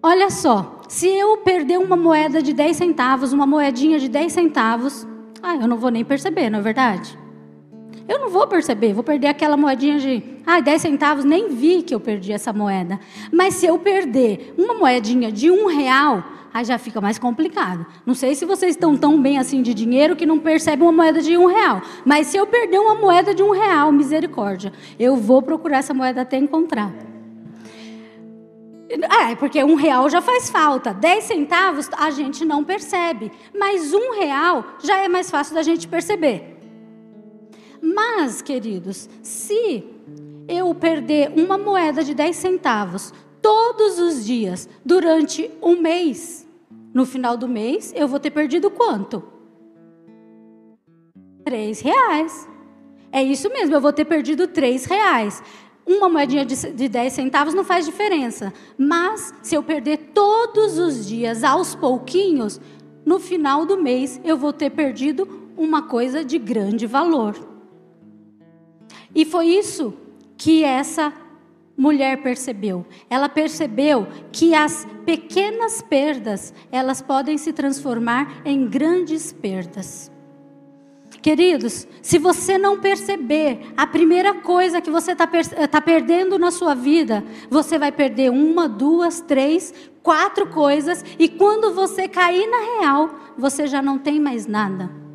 Olha 0.00 0.30
só, 0.30 0.80
se 0.88 1.08
eu 1.08 1.38
perder 1.38 1.80
uma 1.80 1.96
moeda 1.96 2.40
de 2.40 2.52
10 2.52 2.76
centavos, 2.76 3.32
uma 3.32 3.48
moedinha 3.48 3.98
de 3.98 4.08
10 4.08 4.32
centavos, 4.32 5.04
ah, 5.42 5.56
eu 5.56 5.66
não 5.66 5.76
vou 5.76 5.90
nem 5.90 6.04
perceber, 6.04 6.48
não 6.50 6.60
é 6.60 6.62
verdade? 6.62 7.18
Eu 8.06 8.20
não 8.20 8.28
vou 8.28 8.46
perceber, 8.46 8.92
vou 8.92 9.02
perder 9.02 9.26
aquela 9.26 9.56
moedinha 9.56 9.98
de 9.98 10.22
ah, 10.46 10.60
10 10.60 10.82
centavos, 10.82 11.24
nem 11.24 11.48
vi 11.48 11.82
que 11.82 11.92
eu 11.92 11.98
perdi 11.98 12.32
essa 12.32 12.52
moeda. 12.52 13.00
Mas 13.32 13.54
se 13.54 13.66
eu 13.66 13.76
perder 13.76 14.54
uma 14.56 14.74
moedinha 14.74 15.32
de 15.32 15.50
um 15.50 15.66
real, 15.66 16.37
aí 16.52 16.64
já 16.64 16.78
fica 16.78 17.00
mais 17.00 17.18
complicado. 17.18 17.86
Não 18.04 18.14
sei 18.14 18.34
se 18.34 18.44
vocês 18.44 18.74
estão 18.74 18.96
tão 18.96 19.20
bem 19.20 19.38
assim 19.38 19.62
de 19.62 19.74
dinheiro 19.74 20.16
que 20.16 20.26
não 20.26 20.38
percebem 20.38 20.86
uma 20.86 20.92
moeda 20.92 21.20
de 21.20 21.36
um 21.36 21.46
real. 21.46 21.82
Mas 22.04 22.28
se 22.28 22.36
eu 22.36 22.46
perder 22.46 22.78
uma 22.78 22.94
moeda 22.94 23.34
de 23.34 23.42
um 23.42 23.50
real, 23.50 23.92
misericórdia, 23.92 24.72
eu 24.98 25.16
vou 25.16 25.42
procurar 25.42 25.78
essa 25.78 25.94
moeda 25.94 26.22
até 26.22 26.36
encontrar. 26.36 26.92
É, 28.90 29.36
porque 29.36 29.62
um 29.62 29.74
real 29.74 30.08
já 30.08 30.22
faz 30.22 30.48
falta. 30.48 30.94
Dez 30.94 31.24
centavos 31.24 31.88
a 31.96 32.10
gente 32.10 32.44
não 32.44 32.64
percebe. 32.64 33.30
Mas 33.54 33.92
um 33.92 34.18
real 34.18 34.64
já 34.82 34.98
é 34.98 35.08
mais 35.08 35.30
fácil 35.30 35.54
da 35.54 35.62
gente 35.62 35.86
perceber. 35.86 36.56
Mas, 37.80 38.40
queridos, 38.42 39.08
se 39.22 39.84
eu 40.48 40.74
perder 40.74 41.30
uma 41.36 41.58
moeda 41.58 42.02
de 42.02 42.14
dez 42.14 42.36
centavos 42.36 43.12
todos 43.48 43.98
os 43.98 44.26
dias 44.26 44.68
durante 44.84 45.50
um 45.62 45.80
mês, 45.80 46.46
no 46.92 47.06
final 47.06 47.34
do 47.34 47.48
mês 47.48 47.94
eu 47.96 48.06
vou 48.06 48.20
ter 48.20 48.30
perdido 48.30 48.70
quanto? 48.70 49.24
Três 51.42 51.80
reais. 51.80 52.46
É 53.10 53.22
isso 53.22 53.48
mesmo, 53.48 53.74
eu 53.74 53.80
vou 53.80 53.90
ter 53.90 54.04
perdido 54.04 54.46
três 54.48 54.84
reais. 54.84 55.42
Uma 55.86 56.10
moedinha 56.10 56.44
de, 56.44 56.54
de 56.72 56.88
10 56.90 57.10
centavos 57.10 57.54
não 57.54 57.64
faz 57.64 57.86
diferença. 57.86 58.52
Mas, 58.76 59.32
se 59.42 59.54
eu 59.54 59.62
perder 59.62 60.10
todos 60.12 60.78
os 60.78 61.08
dias, 61.08 61.42
aos 61.42 61.74
pouquinhos, 61.74 62.60
no 63.02 63.18
final 63.18 63.64
do 63.64 63.82
mês 63.82 64.20
eu 64.22 64.36
vou 64.36 64.52
ter 64.52 64.68
perdido 64.68 65.26
uma 65.56 65.80
coisa 65.80 66.22
de 66.22 66.38
grande 66.38 66.86
valor. 66.86 67.34
E 69.14 69.24
foi 69.24 69.46
isso 69.46 69.94
que 70.36 70.62
essa 70.62 71.14
mulher 71.78 72.20
percebeu. 72.20 72.84
Ela 73.08 73.28
percebeu 73.28 74.08
que 74.32 74.52
as 74.52 74.86
pequenas 75.06 75.80
perdas, 75.80 76.52
elas 76.72 77.00
podem 77.00 77.38
se 77.38 77.52
transformar 77.52 78.42
em 78.44 78.66
grandes 78.66 79.32
perdas. 79.32 80.10
Queridos, 81.22 81.86
se 82.02 82.18
você 82.18 82.58
não 82.58 82.78
perceber 82.78 83.72
a 83.76 83.86
primeira 83.86 84.34
coisa 84.34 84.80
que 84.80 84.90
você 84.90 85.12
está 85.12 85.26
tá 85.26 85.80
perdendo 85.80 86.38
na 86.38 86.50
sua 86.50 86.74
vida, 86.74 87.24
você 87.48 87.78
vai 87.78 87.90
perder 87.90 88.30
uma, 88.30 88.68
duas, 88.68 89.20
três, 89.20 89.72
quatro 90.02 90.46
coisas, 90.48 91.04
e 91.18 91.28
quando 91.28 91.74
você 91.74 92.08
cair 92.08 92.46
na 92.46 92.80
real, 92.80 93.10
você 93.36 93.66
já 93.66 93.82
não 93.82 93.98
tem 93.98 94.20
mais 94.20 94.46
nada. 94.46 95.07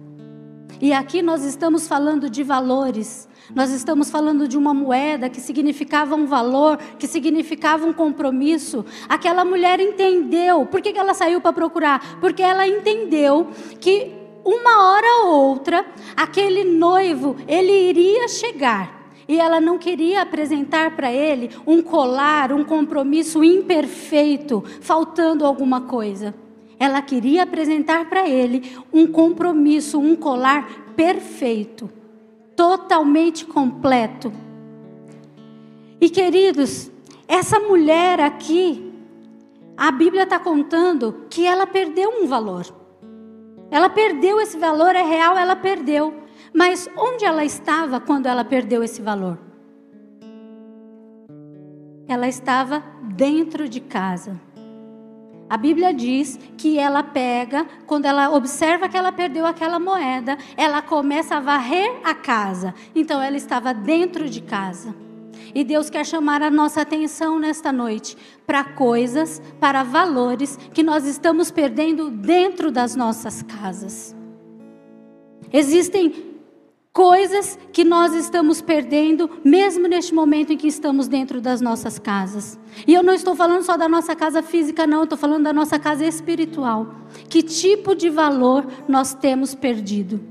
E 0.84 0.92
aqui 0.92 1.22
nós 1.22 1.46
estamos 1.46 1.88
falando 1.88 2.30
de 2.30 2.44
valores, 2.44 3.26
nós 3.56 3.72
estamos 3.72 4.12
falando 4.12 4.50
de 4.50 4.58
uma 4.58 4.74
moeda 4.74 5.30
que 5.30 5.40
significava 5.40 6.14
um 6.14 6.26
valor, 6.26 6.78
que 7.00 7.08
significava 7.08 7.86
um 7.86 7.94
compromisso. 7.94 8.84
Aquela 9.08 9.46
mulher 9.46 9.80
entendeu. 9.80 10.66
Por 10.66 10.82
que 10.82 10.90
ela 10.90 11.14
saiu 11.14 11.40
para 11.40 11.54
procurar? 11.54 12.20
Porque 12.20 12.44
ela 12.44 12.68
entendeu 12.68 13.48
que 13.80 14.12
uma 14.44 14.92
hora 14.92 15.08
ou 15.24 15.52
outra, 15.52 15.86
aquele 16.18 16.66
noivo, 16.66 17.38
ele 17.48 17.72
iria 17.72 18.28
chegar. 18.28 19.08
E 19.26 19.40
ela 19.40 19.62
não 19.62 19.78
queria 19.78 20.22
apresentar 20.22 20.98
para 20.98 21.10
ele 21.14 21.50
um 21.66 21.82
colar, 21.82 22.52
um 22.52 22.66
compromisso 22.66 23.42
imperfeito, 23.42 24.62
faltando 24.82 25.46
alguma 25.46 25.80
coisa. 25.80 26.43
Ela 26.84 27.02
queria 27.02 27.44
apresentar 27.44 28.10
para 28.10 28.28
ele 28.28 28.78
um 28.92 29.08
compromisso, 29.08 29.98
um 29.98 30.18
colar 30.18 30.92
perfeito, 30.98 31.90
totalmente 32.58 33.46
completo. 33.46 34.34
E 36.02 36.10
queridos, 36.10 36.92
essa 37.26 37.58
mulher 37.58 38.20
aqui, 38.20 38.94
a 39.78 39.94
Bíblia 39.94 40.24
está 40.24 40.38
contando 40.38 41.24
que 41.30 41.46
ela 41.46 41.66
perdeu 41.66 42.10
um 42.22 42.28
valor. 42.28 42.66
Ela 43.72 43.88
perdeu 43.88 44.42
esse 44.42 44.58
valor, 44.58 44.94
é 44.94 45.04
real, 45.04 45.38
ela 45.38 45.56
perdeu. 45.56 46.14
Mas 46.54 46.90
onde 46.98 47.24
ela 47.24 47.46
estava 47.46 48.02
quando 48.02 48.26
ela 48.26 48.44
perdeu 48.44 48.84
esse 48.84 49.02
valor? 49.02 49.40
Ela 52.10 52.28
estava 52.28 52.84
dentro 53.16 53.70
de 53.70 53.80
casa. 53.80 54.38
A 55.54 55.58
Bíblia 55.58 55.94
diz 55.94 56.40
que 56.58 56.80
ela 56.80 57.04
pega, 57.04 57.68
quando 57.86 58.06
ela 58.06 58.32
observa 58.32 58.90
que 58.90 58.98
ela 58.98 59.12
perdeu 59.12 59.46
aquela 59.46 59.78
moeda, 59.78 60.36
ela 60.58 60.82
começa 60.82 61.36
a 61.36 61.40
varrer 61.40 62.02
a 62.04 62.16
casa. 62.16 62.74
Então 62.96 63.22
ela 63.22 63.38
estava 63.38 63.72
dentro 63.72 64.28
de 64.28 64.42
casa. 64.42 64.96
E 65.54 65.64
Deus 65.64 65.92
quer 65.92 66.08
chamar 66.08 66.42
a 66.42 66.50
nossa 66.50 66.82
atenção 66.82 67.38
nesta 67.38 67.72
noite 67.72 68.18
para 68.48 68.64
coisas, 68.64 69.40
para 69.60 69.84
valores 69.84 70.58
que 70.74 70.82
nós 70.82 71.06
estamos 71.06 71.52
perdendo 71.52 72.10
dentro 72.10 72.72
das 72.72 72.96
nossas 72.96 73.44
casas. 73.44 74.16
Existem 75.52 76.33
coisas 76.94 77.58
que 77.72 77.84
nós 77.84 78.14
estamos 78.14 78.62
perdendo, 78.62 79.28
mesmo 79.44 79.88
neste 79.88 80.14
momento 80.14 80.54
em 80.54 80.58
que 80.58 80.68
estamos 80.68 81.08
dentro 81.08 81.42
das 81.42 81.60
nossas 81.60 81.98
casas. 81.98 82.60
E 82.86 82.94
eu 82.94 83.02
não 83.02 83.16
estou 83.16 83.36
falando 83.36 83.64
só 83.64 83.76
da 83.76 83.90
nossa 83.90 84.16
casa 84.16 84.44
física, 84.44 84.86
não, 84.86 85.00
eu 85.00 85.04
estou 85.06 85.18
falando 85.18 85.44
da 85.44 85.52
nossa 85.52 85.80
casa 85.80 86.06
espiritual. 86.06 86.94
Que 87.28 87.42
tipo 87.42 87.96
de 87.96 88.12
valor 88.12 88.64
nós 88.88 89.16
temos 89.16 89.56
perdido? 89.56 90.22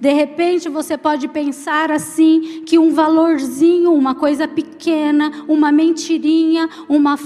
De 0.00 0.12
repente 0.12 0.68
você 0.68 0.98
pode 0.98 1.28
pensar 1.28 1.92
assim 1.92 2.64
que 2.66 2.76
um 2.76 2.90
valorzinho, 2.90 3.94
uma 3.94 4.16
coisa 4.16 4.48
pequena, 4.48 5.44
uma 5.46 5.70
mentirinha, 5.70 6.68
uma 6.88 7.16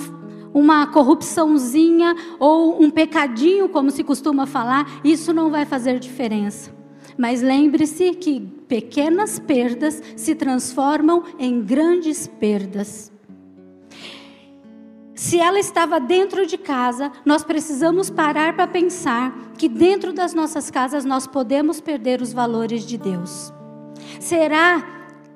uma 0.53 0.85
corrupçãozinha 0.89 2.13
ou 2.41 2.83
um 2.83 2.91
pecadinho, 2.91 3.69
como 3.69 3.89
se 3.89 4.03
costuma 4.03 4.47
falar, 4.47 5.01
isso 5.05 5.33
não 5.33 5.49
vai 5.49 5.65
fazer 5.65 6.01
diferença. 6.01 6.80
Mas 7.21 7.43
lembre-se 7.43 8.15
que 8.15 8.41
pequenas 8.67 9.39
perdas 9.39 10.03
se 10.17 10.35
transformam 10.35 11.23
em 11.39 11.61
grandes 11.61 12.27
perdas. 12.27 13.13
Se 15.15 15.39
ela 15.39 15.59
estava 15.59 16.01
dentro 16.01 16.47
de 16.47 16.57
casa, 16.57 17.13
nós 17.23 17.45
precisamos 17.45 18.09
parar 18.09 18.57
para 18.57 18.67
pensar 18.67 19.53
que 19.59 19.69
dentro 19.69 20.15
das 20.15 20.33
nossas 20.33 20.71
casas 20.71 21.05
nós 21.05 21.27
podemos 21.27 21.79
perder 21.79 22.23
os 22.23 22.33
valores 22.33 22.87
de 22.87 22.97
Deus. 22.97 23.53
Será 24.19 24.83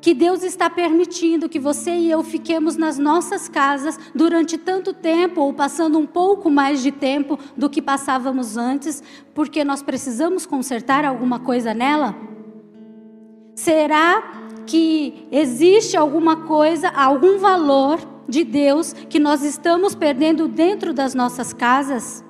que 0.04 0.12
Deus 0.12 0.42
está 0.42 0.68
permitindo 0.68 1.48
que 1.48 1.58
você 1.58 1.92
e 1.92 2.10
eu 2.10 2.22
fiquemos 2.22 2.76
nas 2.76 2.98
nossas 2.98 3.48
casas 3.48 3.98
durante 4.14 4.58
tanto 4.58 4.92
tempo 4.92 5.40
ou 5.40 5.54
passando 5.54 5.98
um 5.98 6.04
pouco 6.04 6.50
mais 6.50 6.82
de 6.82 6.92
tempo 6.92 7.38
do 7.56 7.70
que 7.70 7.80
passávamos 7.80 8.58
antes, 8.58 9.02
porque 9.32 9.64
nós 9.64 9.82
precisamos 9.82 10.44
consertar 10.44 11.06
alguma 11.06 11.40
coisa 11.40 11.72
nela? 11.72 12.14
Será 13.54 14.42
que 14.66 15.26
existe 15.32 15.96
alguma 15.96 16.36
coisa, 16.42 16.90
algum 16.90 17.38
valor 17.38 17.98
de 18.28 18.44
Deus 18.44 18.92
que 18.92 19.18
nós 19.18 19.42
estamos 19.42 19.94
perdendo 19.94 20.46
dentro 20.46 20.92
das 20.92 21.14
nossas 21.14 21.54
casas? 21.54 22.22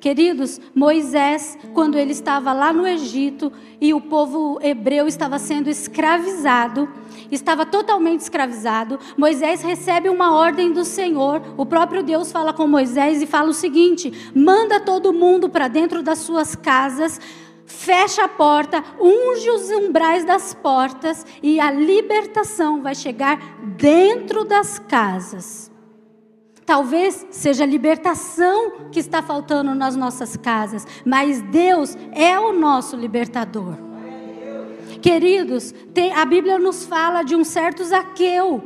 Queridos, 0.00 0.60
Moisés, 0.74 1.58
quando 1.74 1.98
ele 1.98 2.12
estava 2.12 2.52
lá 2.52 2.72
no 2.72 2.86
Egito 2.86 3.52
e 3.80 3.92
o 3.92 4.00
povo 4.00 4.58
hebreu 4.62 5.08
estava 5.08 5.40
sendo 5.40 5.68
escravizado, 5.68 6.88
estava 7.32 7.66
totalmente 7.66 8.20
escravizado, 8.20 9.00
Moisés 9.16 9.60
recebe 9.60 10.08
uma 10.08 10.36
ordem 10.36 10.72
do 10.72 10.84
Senhor. 10.84 11.42
O 11.56 11.66
próprio 11.66 12.02
Deus 12.04 12.30
fala 12.30 12.52
com 12.52 12.68
Moisés 12.68 13.20
e 13.20 13.26
fala 13.26 13.50
o 13.50 13.54
seguinte: 13.54 14.30
manda 14.32 14.78
todo 14.78 15.12
mundo 15.12 15.48
para 15.48 15.66
dentro 15.66 16.00
das 16.00 16.18
suas 16.18 16.54
casas 16.54 17.20
fecha 17.66 18.24
a 18.24 18.28
porta, 18.28 18.82
unge 18.98 19.50
os 19.50 19.68
umbrais 19.68 20.24
das 20.24 20.54
portas 20.54 21.24
e 21.42 21.60
a 21.60 21.70
libertação 21.70 22.82
vai 22.82 22.94
chegar 22.94 23.38
dentro 23.76 24.42
das 24.42 24.78
casas. 24.78 25.67
Talvez 26.68 27.26
seja 27.30 27.64
a 27.64 27.66
libertação 27.66 28.90
que 28.92 29.00
está 29.00 29.22
faltando 29.22 29.74
nas 29.74 29.96
nossas 29.96 30.36
casas, 30.36 30.86
mas 31.02 31.40
Deus 31.40 31.96
é 32.12 32.38
o 32.38 32.52
nosso 32.52 32.94
libertador. 32.94 33.74
Queridos, 35.00 35.72
tem, 35.94 36.12
a 36.12 36.26
Bíblia 36.26 36.58
nos 36.58 36.84
fala 36.84 37.22
de 37.22 37.34
um 37.34 37.42
certo 37.42 37.82
Zaqueu 37.82 38.62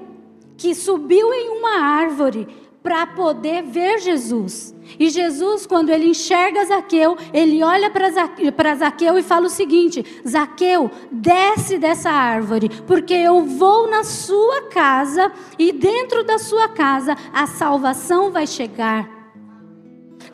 que 0.56 0.75
subiu 0.75 1.32
em 1.32 1.50
uma 1.50 1.78
árvore 1.78 2.49
para 2.83 3.07
poder 3.07 3.62
ver 3.62 3.99
Jesus. 4.01 4.75
E 4.99 5.09
Jesus, 5.09 5.67
quando 5.67 5.91
ele 5.91 6.07
enxerga 6.07 6.65
Zaqueu, 6.65 7.17
ele 7.33 7.62
olha 7.62 7.91
para 7.91 8.75
Zaqueu 8.75 9.19
e 9.19 9.23
fala 9.23 9.47
o 9.47 9.51
seguinte: 9.51 10.05
Zaqueu, 10.27 10.91
desce 11.11 11.79
dessa 11.79 12.11
árvore, 12.11 12.69
porque 12.87 13.15
eu 13.15 13.45
vou 13.45 13.89
na 13.89 14.03
sua 14.05 14.62
casa 14.62 15.33
e 15.59 15.73
dentro 15.73 16.25
da 16.25 16.39
sua 16.39 16.69
casa 16.69 17.17
a 17.33 17.47
salvação 17.47 18.31
vai 18.31 18.47
chegar. 18.47 19.09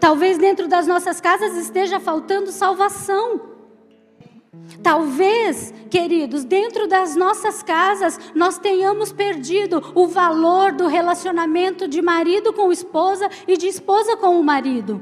Talvez 0.00 0.38
dentro 0.38 0.69
das 0.69 0.87
nossas 0.87 1.21
casas 1.21 1.57
esteja 1.57 1.99
faltando 1.99 2.50
salvação. 2.50 3.48
Talvez, 4.83 5.75
queridos, 5.90 6.45
dentro 6.45 6.87
das 6.87 7.14
nossas 7.14 7.62
casas, 7.62 8.19
nós 8.35 8.59
tenhamos 8.59 9.12
perdido 9.12 9.83
o 9.95 10.07
valor 10.07 10.73
do 10.73 10.87
relacionamento 10.87 11.87
de 11.87 12.00
marido 12.00 12.52
com 12.52 12.73
esposa 12.73 13.28
e 13.47 13.57
de 13.57 13.67
esposa 13.67 14.17
com 14.17 14.38
o 14.38 14.43
marido. 14.43 15.00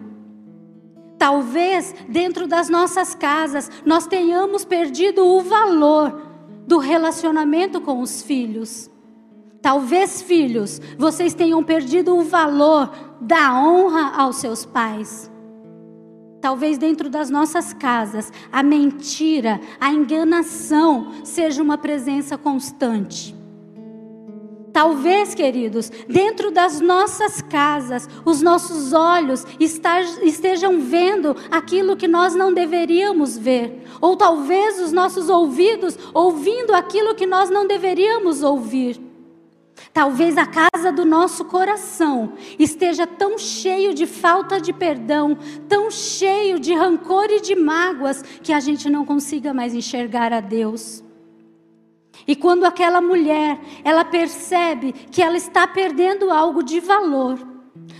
Talvez, 1.18 1.94
dentro 2.08 2.46
das 2.46 2.68
nossas 2.68 3.14
casas, 3.14 3.70
nós 3.84 4.06
tenhamos 4.06 4.64
perdido 4.64 5.26
o 5.26 5.40
valor 5.40 6.22
do 6.66 6.78
relacionamento 6.78 7.80
com 7.80 8.00
os 8.00 8.22
filhos. 8.22 8.90
Talvez, 9.62 10.20
filhos, 10.22 10.80
vocês 10.98 11.34
tenham 11.34 11.62
perdido 11.62 12.16
o 12.16 12.22
valor 12.22 12.90
da 13.20 13.58
honra 13.58 14.12
aos 14.16 14.36
seus 14.36 14.64
pais. 14.64 15.30
Talvez 16.40 16.78
dentro 16.78 17.08
das 17.08 17.30
nossas 17.30 17.72
casas 17.72 18.32
a 18.52 18.62
mentira, 18.62 19.60
a 19.80 19.92
enganação 19.92 21.12
seja 21.24 21.62
uma 21.62 21.78
presença 21.78 22.36
constante. 22.36 23.34
Talvez, 24.76 25.34
queridos, 25.34 25.90
dentro 26.06 26.50
das 26.50 26.82
nossas 26.82 27.40
casas, 27.40 28.06
os 28.26 28.42
nossos 28.42 28.92
olhos 28.92 29.46
estejam 29.58 30.82
vendo 30.82 31.34
aquilo 31.50 31.96
que 31.96 32.06
nós 32.06 32.34
não 32.34 32.52
deveríamos 32.52 33.38
ver. 33.38 33.84
Ou 34.02 34.16
talvez 34.16 34.78
os 34.78 34.92
nossos 34.92 35.30
ouvidos 35.30 35.98
ouvindo 36.12 36.74
aquilo 36.74 37.14
que 37.14 37.24
nós 37.24 37.48
não 37.48 37.66
deveríamos 37.66 38.42
ouvir. 38.42 39.05
Talvez 39.96 40.36
a 40.36 40.44
casa 40.44 40.92
do 40.92 41.06
nosso 41.06 41.42
coração 41.46 42.34
esteja 42.58 43.06
tão 43.06 43.38
cheio 43.38 43.94
de 43.94 44.06
falta 44.06 44.60
de 44.60 44.70
perdão, 44.70 45.38
tão 45.66 45.90
cheio 45.90 46.60
de 46.60 46.74
rancor 46.74 47.30
e 47.30 47.40
de 47.40 47.56
mágoas, 47.56 48.20
que 48.42 48.52
a 48.52 48.60
gente 48.60 48.90
não 48.90 49.06
consiga 49.06 49.54
mais 49.54 49.74
enxergar 49.74 50.34
a 50.34 50.40
Deus. 50.40 51.02
E 52.28 52.36
quando 52.36 52.66
aquela 52.66 53.00
mulher, 53.00 53.58
ela 53.82 54.04
percebe 54.04 54.92
que 54.92 55.22
ela 55.22 55.38
está 55.38 55.66
perdendo 55.66 56.30
algo 56.30 56.62
de 56.62 56.78
valor, 56.78 57.38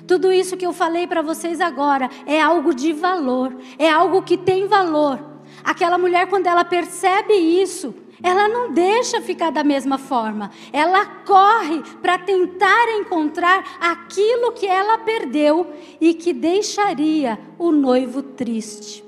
tudo 0.06 0.30
isso 0.30 0.54
que 0.54 0.66
eu 0.66 0.74
falei 0.74 1.06
para 1.06 1.22
vocês 1.22 1.62
agora 1.62 2.10
é 2.26 2.42
algo 2.42 2.74
de 2.74 2.92
valor, 2.92 3.56
é 3.78 3.88
algo 3.88 4.20
que 4.20 4.36
tem 4.36 4.66
valor. 4.66 5.18
Aquela 5.64 5.96
mulher, 5.96 6.28
quando 6.28 6.46
ela 6.46 6.62
percebe 6.62 7.32
isso, 7.32 7.94
ela 8.22 8.48
não 8.48 8.72
deixa 8.72 9.20
ficar 9.20 9.50
da 9.50 9.62
mesma 9.62 9.98
forma. 9.98 10.50
Ela 10.72 11.04
corre 11.24 11.82
para 12.00 12.18
tentar 12.18 12.88
encontrar 12.98 13.78
aquilo 13.80 14.52
que 14.52 14.66
ela 14.66 14.98
perdeu 14.98 15.72
e 16.00 16.14
que 16.14 16.32
deixaria 16.32 17.38
o 17.58 17.70
noivo 17.70 18.22
triste. 18.22 19.04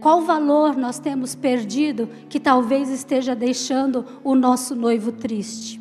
Qual 0.00 0.22
valor 0.22 0.76
nós 0.76 0.98
temos 0.98 1.34
perdido 1.34 2.08
que 2.28 2.38
talvez 2.38 2.88
esteja 2.88 3.34
deixando 3.34 4.04
o 4.22 4.34
nosso 4.34 4.76
noivo 4.76 5.10
triste? 5.10 5.80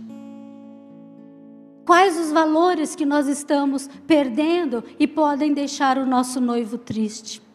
Quais 1.86 2.20
os 2.20 2.32
valores 2.32 2.96
que 2.96 3.06
nós 3.06 3.28
estamos 3.28 3.88
perdendo 4.06 4.84
e 5.00 5.08
podem 5.08 5.54
deixar 5.54 5.98
o 5.98 6.06
nosso 6.06 6.42
noivo 6.42 6.78
triste? 6.78 7.47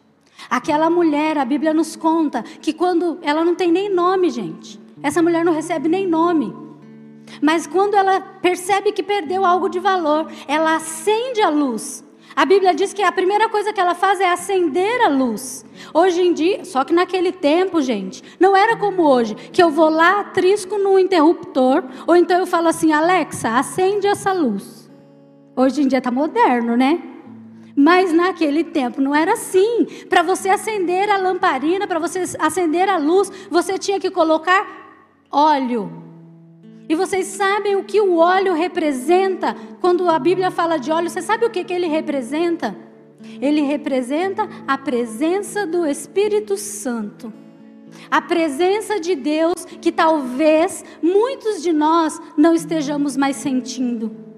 Aquela 0.49 0.89
mulher, 0.89 1.37
a 1.37 1.45
Bíblia 1.45 1.73
nos 1.73 1.95
conta 1.95 2.43
que 2.43 2.73
quando 2.73 3.19
ela 3.21 3.43
não 3.43 3.55
tem 3.55 3.71
nem 3.71 3.89
nome, 3.89 4.29
gente. 4.29 4.79
Essa 5.01 5.21
mulher 5.21 5.43
não 5.43 5.53
recebe 5.53 5.89
nem 5.89 6.07
nome. 6.07 6.55
Mas 7.41 7.65
quando 7.67 7.95
ela 7.95 8.19
percebe 8.19 8.91
que 8.91 9.03
perdeu 9.03 9.45
algo 9.45 9.69
de 9.69 9.79
valor, 9.79 10.31
ela 10.47 10.75
acende 10.75 11.41
a 11.41 11.49
luz. 11.49 12.03
A 12.35 12.45
Bíblia 12.45 12.73
diz 12.73 12.93
que 12.93 13.03
a 13.03 13.11
primeira 13.11 13.47
coisa 13.47 13.71
que 13.71 13.79
ela 13.79 13.93
faz 13.93 14.19
é 14.19 14.31
acender 14.31 15.01
a 15.01 15.07
luz. 15.07 15.63
Hoje 15.93 16.21
em 16.21 16.33
dia, 16.33 16.65
só 16.65 16.83
que 16.83 16.93
naquele 16.93 17.31
tempo, 17.31 17.81
gente, 17.81 18.23
não 18.39 18.57
era 18.57 18.75
como 18.75 19.03
hoje, 19.03 19.35
que 19.35 19.61
eu 19.61 19.69
vou 19.69 19.89
lá, 19.89 20.23
trisco 20.23 20.77
no 20.77 20.97
interruptor, 20.97 21.83
ou 22.07 22.15
então 22.15 22.39
eu 22.39 22.47
falo 22.47 22.67
assim, 22.67 22.91
Alexa, 22.91 23.49
acende 23.49 24.07
essa 24.07 24.33
luz. 24.33 24.89
Hoje 25.55 25.83
em 25.83 25.87
dia 25.87 25.99
está 25.99 26.09
moderno, 26.09 26.75
né? 26.75 27.12
Mas 27.75 28.13
naquele 28.13 28.63
tempo 28.63 29.01
não 29.01 29.15
era 29.15 29.33
assim. 29.33 29.85
Para 30.07 30.21
você 30.21 30.49
acender 30.49 31.09
a 31.09 31.17
lamparina, 31.17 31.87
para 31.87 31.99
você 31.99 32.23
acender 32.39 32.87
a 32.87 32.97
luz, 32.97 33.31
você 33.49 33.77
tinha 33.77 33.99
que 33.99 34.11
colocar 34.11 34.65
óleo. 35.31 36.03
E 36.87 36.95
vocês 36.95 37.27
sabem 37.27 37.75
o 37.75 37.83
que 37.83 37.99
o 37.99 38.17
óleo 38.17 38.53
representa? 38.53 39.55
Quando 39.81 40.07
a 40.09 40.19
Bíblia 40.19 40.51
fala 40.51 40.77
de 40.77 40.91
óleo, 40.91 41.09
você 41.09 41.21
sabe 41.21 41.45
o 41.45 41.49
que, 41.49 41.63
que 41.63 41.73
ele 41.73 41.87
representa? 41.87 42.75
Ele 43.41 43.61
representa 43.61 44.47
a 44.67 44.77
presença 44.77 45.65
do 45.65 45.85
Espírito 45.87 46.57
Santo. 46.57 47.33
A 48.11 48.21
presença 48.21 48.99
de 48.99 49.15
Deus 49.15 49.65
que 49.81 49.91
talvez 49.91 50.83
muitos 51.01 51.61
de 51.61 51.71
nós 51.71 52.21
não 52.37 52.53
estejamos 52.53 53.15
mais 53.15 53.37
sentindo. 53.37 54.32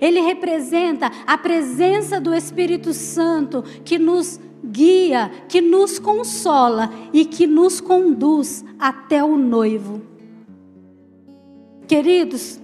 Ele 0.00 0.20
representa 0.20 1.10
a 1.26 1.36
presença 1.36 2.20
do 2.20 2.34
Espírito 2.34 2.92
Santo 2.92 3.62
que 3.84 3.98
nos 3.98 4.40
guia, 4.64 5.30
que 5.48 5.60
nos 5.60 5.98
consola 5.98 6.90
e 7.12 7.24
que 7.24 7.46
nos 7.46 7.80
conduz 7.80 8.64
até 8.78 9.22
o 9.22 9.36
noivo. 9.36 10.02
Queridos, 11.86 12.58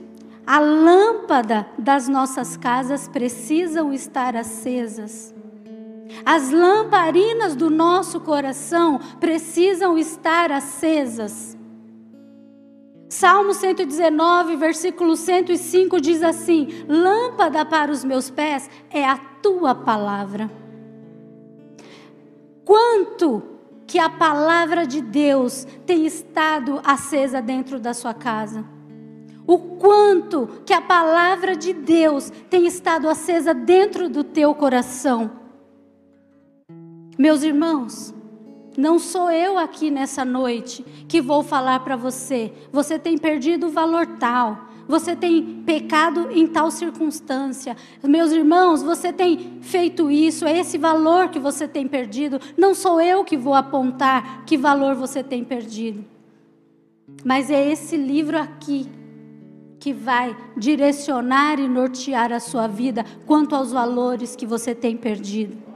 a 0.46 0.58
lâmpada 0.58 1.68
das 1.78 2.08
nossas 2.08 2.56
casas 2.56 3.06
precisam 3.06 3.92
estar 3.92 4.34
acesas. 4.34 5.34
As 6.24 6.50
lamparinas 6.50 7.54
do 7.54 7.70
nosso 7.70 8.20
coração 8.20 8.98
precisam 9.20 9.96
estar 9.96 10.50
acesas. 10.50 11.56
Salmo 13.10 13.52
119, 13.52 14.54
versículo 14.54 15.16
105 15.16 16.00
diz 16.00 16.22
assim: 16.22 16.68
Lâmpada 16.86 17.64
para 17.64 17.90
os 17.90 18.04
meus 18.04 18.30
pés 18.30 18.70
é 18.88 19.04
a 19.04 19.16
tua 19.16 19.74
palavra. 19.74 20.48
Quanto 22.64 23.42
que 23.84 23.98
a 23.98 24.08
palavra 24.08 24.86
de 24.86 25.00
Deus 25.00 25.66
tem 25.84 26.06
estado 26.06 26.80
acesa 26.84 27.42
dentro 27.42 27.80
da 27.80 27.92
sua 27.92 28.14
casa? 28.14 28.64
O 29.44 29.58
quanto 29.58 30.46
que 30.64 30.72
a 30.72 30.80
palavra 30.80 31.56
de 31.56 31.72
Deus 31.72 32.30
tem 32.48 32.64
estado 32.64 33.08
acesa 33.08 33.52
dentro 33.52 34.08
do 34.08 34.22
teu 34.22 34.54
coração? 34.54 35.32
Meus 37.18 37.42
irmãos, 37.42 38.14
não 38.80 38.98
sou 38.98 39.30
eu 39.30 39.58
aqui 39.58 39.90
nessa 39.90 40.24
noite 40.24 40.82
que 41.06 41.20
vou 41.20 41.42
falar 41.42 41.80
para 41.80 41.96
você. 41.96 42.50
Você 42.72 42.98
tem 42.98 43.18
perdido 43.18 43.66
o 43.66 43.70
valor 43.70 44.06
tal. 44.18 44.70
Você 44.88 45.14
tem 45.14 45.62
pecado 45.66 46.30
em 46.32 46.46
tal 46.46 46.70
circunstância. 46.70 47.76
Meus 48.02 48.32
irmãos, 48.32 48.82
você 48.82 49.12
tem 49.12 49.58
feito 49.60 50.10
isso. 50.10 50.46
É 50.46 50.58
esse 50.58 50.78
valor 50.78 51.28
que 51.28 51.38
você 51.38 51.68
tem 51.68 51.86
perdido. 51.86 52.40
Não 52.56 52.74
sou 52.74 53.00
eu 53.00 53.22
que 53.22 53.36
vou 53.36 53.52
apontar 53.52 54.44
que 54.46 54.56
valor 54.56 54.94
você 54.94 55.22
tem 55.22 55.44
perdido. 55.44 56.02
Mas 57.22 57.50
é 57.50 57.70
esse 57.70 57.98
livro 57.98 58.38
aqui 58.38 58.88
que 59.78 59.92
vai 59.92 60.34
direcionar 60.56 61.60
e 61.60 61.68
nortear 61.68 62.32
a 62.32 62.40
sua 62.40 62.66
vida 62.66 63.04
quanto 63.26 63.54
aos 63.54 63.72
valores 63.72 64.34
que 64.34 64.46
você 64.46 64.74
tem 64.74 64.96
perdido. 64.96 65.69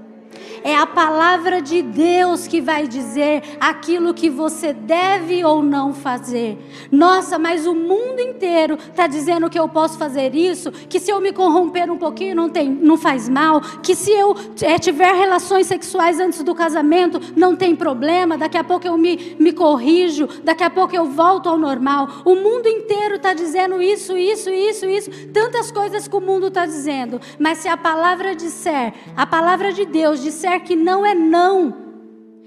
É 0.64 0.74
a 0.74 0.86
palavra 0.86 1.60
de 1.60 1.82
Deus 1.82 2.46
que 2.46 2.58
vai 2.58 2.88
dizer 2.88 3.42
aquilo 3.60 4.14
que 4.14 4.30
você 4.30 4.72
deve 4.72 5.44
ou 5.44 5.62
não 5.62 5.92
fazer. 5.92 6.58
Nossa, 6.90 7.38
mas 7.38 7.66
o 7.66 7.74
mundo 7.74 8.18
inteiro 8.18 8.74
está 8.74 9.06
dizendo 9.06 9.50
que 9.50 9.58
eu 9.58 9.68
posso 9.68 9.98
fazer 9.98 10.34
isso, 10.34 10.72
que 10.72 10.98
se 10.98 11.10
eu 11.10 11.20
me 11.20 11.34
corromper 11.34 11.90
um 11.90 11.98
pouquinho 11.98 12.34
não, 12.34 12.48
tem, 12.48 12.70
não 12.70 12.96
faz 12.96 13.28
mal, 13.28 13.60
que 13.82 13.94
se 13.94 14.10
eu 14.10 14.34
é, 14.62 14.78
tiver 14.78 15.12
relações 15.14 15.66
sexuais 15.66 16.18
antes 16.18 16.42
do 16.42 16.54
casamento 16.54 17.20
não 17.36 17.54
tem 17.54 17.76
problema, 17.76 18.38
daqui 18.38 18.56
a 18.56 18.64
pouco 18.64 18.86
eu 18.86 18.96
me, 18.96 19.36
me 19.38 19.52
corrijo, 19.52 20.26
daqui 20.42 20.64
a 20.64 20.70
pouco 20.70 20.96
eu 20.96 21.04
volto 21.04 21.46
ao 21.46 21.58
normal. 21.58 22.08
O 22.24 22.34
mundo 22.34 22.66
inteiro 22.66 23.16
está 23.16 23.34
dizendo 23.34 23.82
isso, 23.82 24.16
isso, 24.16 24.48
isso, 24.48 24.86
isso, 24.86 25.10
tantas 25.32 25.70
coisas 25.70 26.08
que 26.08 26.16
o 26.16 26.22
mundo 26.22 26.46
está 26.46 26.64
dizendo. 26.64 27.20
Mas 27.38 27.58
se 27.58 27.68
a 27.68 27.76
palavra 27.76 28.34
disser, 28.34 28.94
a 29.14 29.26
palavra 29.26 29.70
de 29.70 29.84
Deus 29.84 30.23
disser 30.24 30.62
que 30.62 30.74
não 30.74 31.04
é 31.06 31.14
não. 31.14 31.84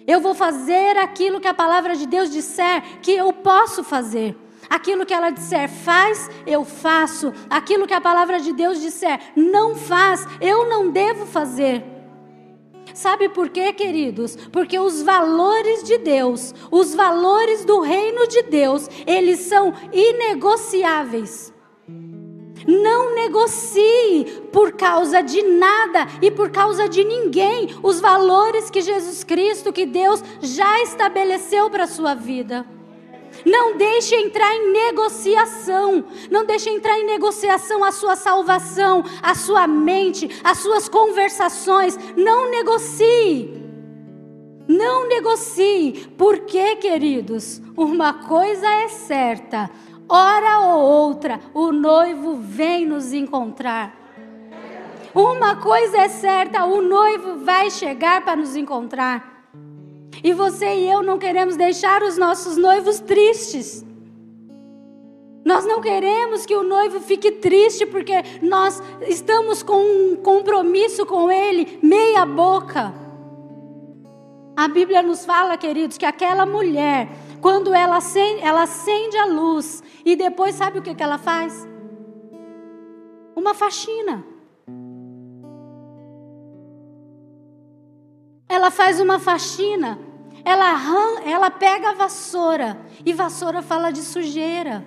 Eu 0.05 0.19
vou 0.19 0.33
fazer 0.33 0.97
aquilo 0.97 1.39
que 1.39 1.47
a 1.47 1.53
palavra 1.53 1.95
de 1.95 2.05
Deus 2.05 2.29
disser 2.29 2.81
que 3.01 3.11
eu 3.11 3.31
posso 3.31 3.83
fazer. 3.83 4.35
Aquilo 4.69 5.05
que 5.05 5.13
ela 5.13 5.29
disser 5.29 5.69
faz, 5.69 6.29
eu 6.45 6.65
faço. 6.65 7.33
Aquilo 7.49 7.87
que 7.87 7.93
a 7.93 8.01
palavra 8.01 8.39
de 8.39 8.51
Deus 8.51 8.81
disser 8.81 9.19
não 9.35 9.75
faz, 9.75 10.25
eu 10.41 10.67
não 10.67 10.89
devo 10.89 11.25
fazer. 11.25 11.83
Sabe 12.93 13.29
por 13.29 13.49
quê, 13.49 13.71
queridos? 13.73 14.35
Porque 14.51 14.79
os 14.79 15.03
valores 15.03 15.83
de 15.83 15.97
Deus, 15.99 16.53
os 16.71 16.95
valores 16.95 17.63
do 17.63 17.79
reino 17.79 18.27
de 18.27 18.43
Deus, 18.43 18.89
eles 19.05 19.41
são 19.41 19.73
inegociáveis. 19.93 21.53
Não 22.67 23.15
negocie 23.15 24.25
por 24.51 24.73
causa 24.73 25.21
de 25.21 25.41
nada 25.41 26.06
e 26.21 26.30
por 26.30 26.51
causa 26.51 26.89
de 26.89 27.03
ninguém 27.03 27.73
os 27.82 28.01
valores 28.01 28.69
que 28.69 28.82
Jesus 28.82 29.23
Cristo, 29.23 29.71
que 29.71 29.86
Deus 29.86 30.21
já 30.41 30.84
estabeleceu 30.84 31.69
para 31.69 31.86
a 31.86 31.88
sua 31.88 32.13
vida. 32.13 32.65
Não 33.45 33.77
deixe 33.77 34.15
entrar 34.15 34.53
em 34.53 34.71
negociação. 34.71 36.03
Não 36.30 36.45
deixe 36.45 36.69
entrar 36.69 36.99
em 36.99 37.06
negociação 37.06 37.84
a 37.84 37.91
sua 37.91 38.15
salvação, 38.15 39.03
a 39.21 39.36
sua 39.36 39.67
mente, 39.67 40.30
as 40.43 40.60
suas 40.60 40.89
conversações. 40.89 41.97
Não 42.15 42.49
negocie. 42.49 43.53
Não 44.67 45.08
negocie. 45.08 46.08
Porque, 46.17 46.75
queridos, 46.77 47.62
uma 47.75 48.13
coisa 48.13 48.67
é 48.67 48.88
certa: 48.88 49.69
hora 50.09 50.59
ou 50.61 50.79
outra, 50.79 51.39
o 51.53 51.71
noivo 51.71 52.35
vem 52.35 52.85
nos 52.85 53.13
encontrar. 53.13 53.95
Uma 55.13 55.55
coisa 55.55 55.97
é 55.97 56.09
certa: 56.09 56.65
o 56.65 56.81
noivo 56.81 57.37
vai 57.43 57.69
chegar 57.69 58.23
para 58.23 58.35
nos 58.35 58.55
encontrar. 58.55 59.37
E 60.23 60.33
você 60.33 60.65
e 60.65 60.89
eu 60.89 61.03
não 61.03 61.17
queremos 61.17 61.55
deixar 61.55 62.01
os 62.03 62.17
nossos 62.17 62.57
noivos 62.57 62.99
tristes. 62.99 63.85
Nós 65.45 65.65
não 65.65 65.79
queremos 65.79 66.45
que 66.45 66.55
o 66.55 66.63
noivo 66.63 66.99
fique 66.99 67.31
triste 67.31 67.85
porque 67.85 68.13
nós 68.41 68.83
estamos 69.07 69.63
com 69.63 69.77
um 69.77 70.15
compromisso 70.17 71.05
com 71.05 71.31
ele 71.31 71.79
meia 71.81 72.25
boca. 72.25 72.93
A 74.57 74.67
Bíblia 74.67 75.01
nos 75.01 75.23
fala, 75.23 75.55
queridos, 75.55 75.97
que 75.97 76.05
aquela 76.05 76.45
mulher, 76.45 77.07
quando 77.39 77.73
ela 77.73 77.97
acende, 77.97 78.41
ela 78.41 78.63
acende 78.63 79.15
a 79.15 79.25
luz 79.25 79.81
e 80.11 80.15
depois 80.15 80.55
sabe 80.55 80.79
o 80.79 80.81
que, 80.81 80.95
que 80.95 81.03
ela 81.03 81.17
faz? 81.17 81.67
Uma 83.35 83.53
faxina. 83.53 84.23
Ela 88.49 88.71
faz 88.71 88.99
uma 88.99 89.19
faxina 89.19 89.99
ela, 90.47 91.21
ela 91.25 91.51
pega 91.51 91.89
a 91.89 91.93
vassoura. 91.93 92.79
E 93.05 93.11
vassoura 93.11 93.61
fala 93.61 93.91
de 93.91 94.01
sujeira. 94.01 94.85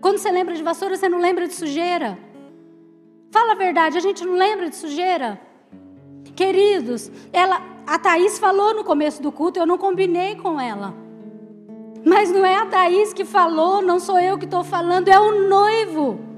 Quando 0.00 0.18
você 0.18 0.30
lembra 0.30 0.54
de 0.54 0.62
vassoura, 0.62 0.96
você 0.96 1.08
não 1.08 1.18
lembra 1.18 1.48
de 1.48 1.54
sujeira. 1.54 2.16
Fala 3.32 3.52
a 3.52 3.56
verdade, 3.56 3.98
a 3.98 4.00
gente 4.00 4.24
não 4.24 4.34
lembra 4.34 4.70
de 4.70 4.76
sujeira. 4.76 5.40
Queridos, 6.36 7.10
ela, 7.32 7.60
a 7.84 7.98
Thaís 7.98 8.38
falou 8.38 8.72
no 8.72 8.84
começo 8.84 9.20
do 9.20 9.32
culto, 9.32 9.58
eu 9.58 9.66
não 9.66 9.76
combinei 9.76 10.36
com 10.36 10.60
ela. 10.60 10.94
Mas 12.04 12.30
não 12.30 12.44
é 12.44 12.56
a 12.56 12.66
Thaís 12.66 13.12
que 13.12 13.24
falou, 13.24 13.82
não 13.82 14.00
sou 14.00 14.18
eu 14.18 14.38
que 14.38 14.44
estou 14.44 14.64
falando, 14.64 15.08
é 15.08 15.18
o 15.18 15.48
noivo. 15.48 16.30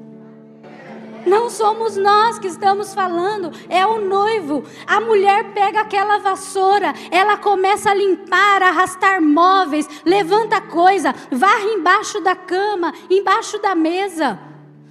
Não 1.24 1.48
somos 1.48 1.96
nós 1.96 2.38
que 2.38 2.48
estamos 2.48 2.92
falando, 2.94 3.52
é 3.68 3.86
o 3.86 4.00
noivo. 4.00 4.64
A 4.86 5.00
mulher 5.00 5.52
pega 5.54 5.80
aquela 5.80 6.18
vassoura, 6.18 6.92
ela 7.10 7.36
começa 7.36 7.90
a 7.90 7.94
limpar, 7.94 8.62
arrastar 8.62 9.22
móveis, 9.22 9.88
levanta 10.04 10.60
coisa, 10.60 11.14
varre 11.30 11.74
embaixo 11.74 12.20
da 12.20 12.34
cama, 12.34 12.92
embaixo 13.08 13.58
da 13.58 13.74
mesa. 13.74 14.38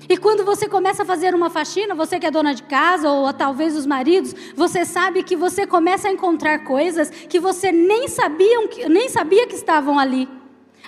E 0.09 0.17
quando 0.17 0.43
você 0.43 0.67
começa 0.67 1.03
a 1.03 1.05
fazer 1.05 1.35
uma 1.35 1.49
faxina, 1.49 1.93
você 1.93 2.19
que 2.19 2.25
é 2.25 2.31
dona 2.31 2.55
de 2.55 2.63
casa 2.63 3.09
ou 3.09 3.31
talvez 3.33 3.75
os 3.75 3.85
maridos, 3.85 4.33
você 4.55 4.83
sabe 4.83 5.23
que 5.23 5.35
você 5.35 5.67
começa 5.67 6.07
a 6.07 6.11
encontrar 6.11 6.63
coisas 6.63 7.09
que 7.09 7.39
você 7.39 7.71
nem 7.71 8.07
sabia, 8.07 8.87
nem 8.89 9.09
sabia 9.09 9.47
que 9.47 9.55
estavam 9.55 9.99
ali. 9.99 10.27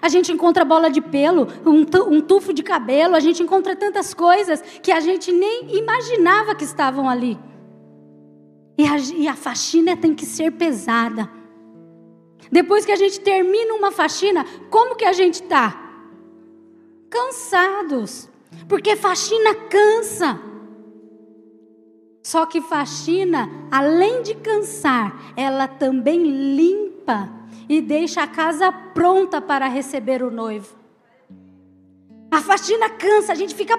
A 0.03 0.09
gente 0.09 0.33
encontra 0.33 0.65
bola 0.65 0.89
de 0.89 0.99
pelo, 0.99 1.47
um, 1.65 1.85
um 2.13 2.19
tufo 2.19 2.51
de 2.51 2.61
cabelo, 2.61 3.15
a 3.15 3.21
gente 3.21 3.41
encontra 3.41 3.73
tantas 3.73 4.13
coisas 4.13 4.61
que 4.61 4.91
a 4.91 4.99
gente 4.99 5.31
nem 5.31 5.77
imaginava 5.77 6.53
que 6.53 6.65
estavam 6.65 7.07
ali. 7.07 7.39
E 8.77 8.85
a, 8.85 8.97
e 8.97 9.27
a 9.29 9.33
faxina 9.33 9.95
tem 9.95 10.13
que 10.13 10.25
ser 10.25 10.51
pesada. 10.51 11.29
Depois 12.51 12.85
que 12.85 12.91
a 12.91 12.97
gente 12.97 13.21
termina 13.21 13.73
uma 13.75 13.91
faxina, 13.91 14.45
como 14.69 14.97
que 14.97 15.05
a 15.05 15.13
gente 15.13 15.35
está? 15.35 15.73
Cansados. 17.09 18.27
Porque 18.67 18.97
faxina 18.97 19.55
cansa. 19.55 20.37
Só 22.21 22.45
que 22.45 22.59
faxina, 22.59 23.49
além 23.71 24.21
de 24.21 24.35
cansar, 24.35 25.33
ela 25.37 25.65
também 25.65 26.55
limpa 26.57 27.42
e 27.67 27.81
deixa 27.81 28.23
a 28.23 28.27
casa 28.27 28.71
pronta 28.71 29.41
para 29.41 29.67
receber 29.67 30.21
o 30.23 30.31
noivo. 30.31 30.75
A 32.31 32.41
faxina 32.41 32.89
cansa, 32.89 33.31
a 33.31 33.35
gente 33.35 33.53
fica 33.53 33.77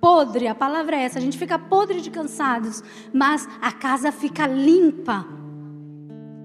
podre, 0.00 0.48
a 0.48 0.54
palavra 0.54 0.96
é 0.96 1.02
essa, 1.02 1.18
a 1.18 1.22
gente 1.22 1.36
fica 1.36 1.58
podre 1.58 2.00
de 2.00 2.10
cansados, 2.10 2.82
mas 3.12 3.46
a 3.60 3.70
casa 3.70 4.10
fica 4.10 4.46
limpa. 4.46 5.26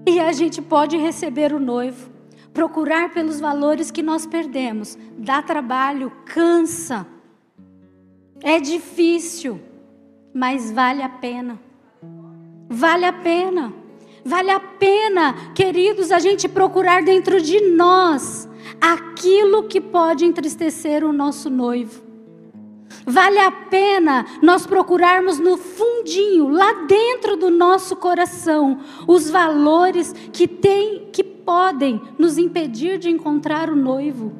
E 0.06 0.20
a 0.20 0.32
gente 0.32 0.60
pode 0.60 0.96
receber 0.96 1.52
o 1.52 1.58
noivo. 1.58 2.10
Procurar 2.52 3.10
pelos 3.12 3.40
valores 3.40 3.90
que 3.90 4.02
nós 4.02 4.24
perdemos 4.24 4.96
dá 5.18 5.42
trabalho, 5.42 6.12
cansa. 6.24 7.06
É 8.40 8.60
difícil, 8.60 9.60
mas 10.32 10.70
vale 10.70 11.02
a 11.02 11.08
pena. 11.08 11.58
Vale 12.68 13.04
a 13.04 13.12
pena. 13.12 13.72
Vale 14.26 14.50
a 14.50 14.58
pena, 14.58 15.52
queridos, 15.54 16.10
a 16.10 16.18
gente 16.18 16.48
procurar 16.48 17.00
dentro 17.00 17.40
de 17.40 17.60
nós 17.60 18.48
aquilo 18.80 19.68
que 19.68 19.80
pode 19.80 20.24
entristecer 20.24 21.04
o 21.04 21.12
nosso 21.12 21.48
noivo. 21.48 22.02
Vale 23.06 23.38
a 23.38 23.52
pena 23.52 24.26
nós 24.42 24.66
procurarmos 24.66 25.38
no 25.38 25.56
fundinho, 25.56 26.48
lá 26.48 26.72
dentro 26.88 27.36
do 27.36 27.50
nosso 27.50 27.94
coração, 27.94 28.80
os 29.06 29.30
valores 29.30 30.12
que 30.32 30.48
tem, 30.48 31.08
que 31.12 31.22
podem 31.22 32.02
nos 32.18 32.36
impedir 32.36 32.98
de 32.98 33.08
encontrar 33.08 33.70
o 33.70 33.76
noivo. 33.76 34.32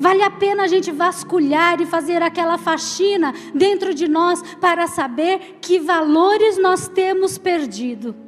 Vale 0.00 0.24
a 0.24 0.30
pena 0.30 0.64
a 0.64 0.66
gente 0.66 0.90
vasculhar 0.90 1.80
e 1.80 1.86
fazer 1.86 2.20
aquela 2.20 2.58
faxina 2.58 3.32
dentro 3.54 3.94
de 3.94 4.08
nós 4.08 4.42
para 4.60 4.88
saber 4.88 5.58
que 5.60 5.78
valores 5.78 6.58
nós 6.58 6.88
temos 6.88 7.38
perdido. 7.38 8.26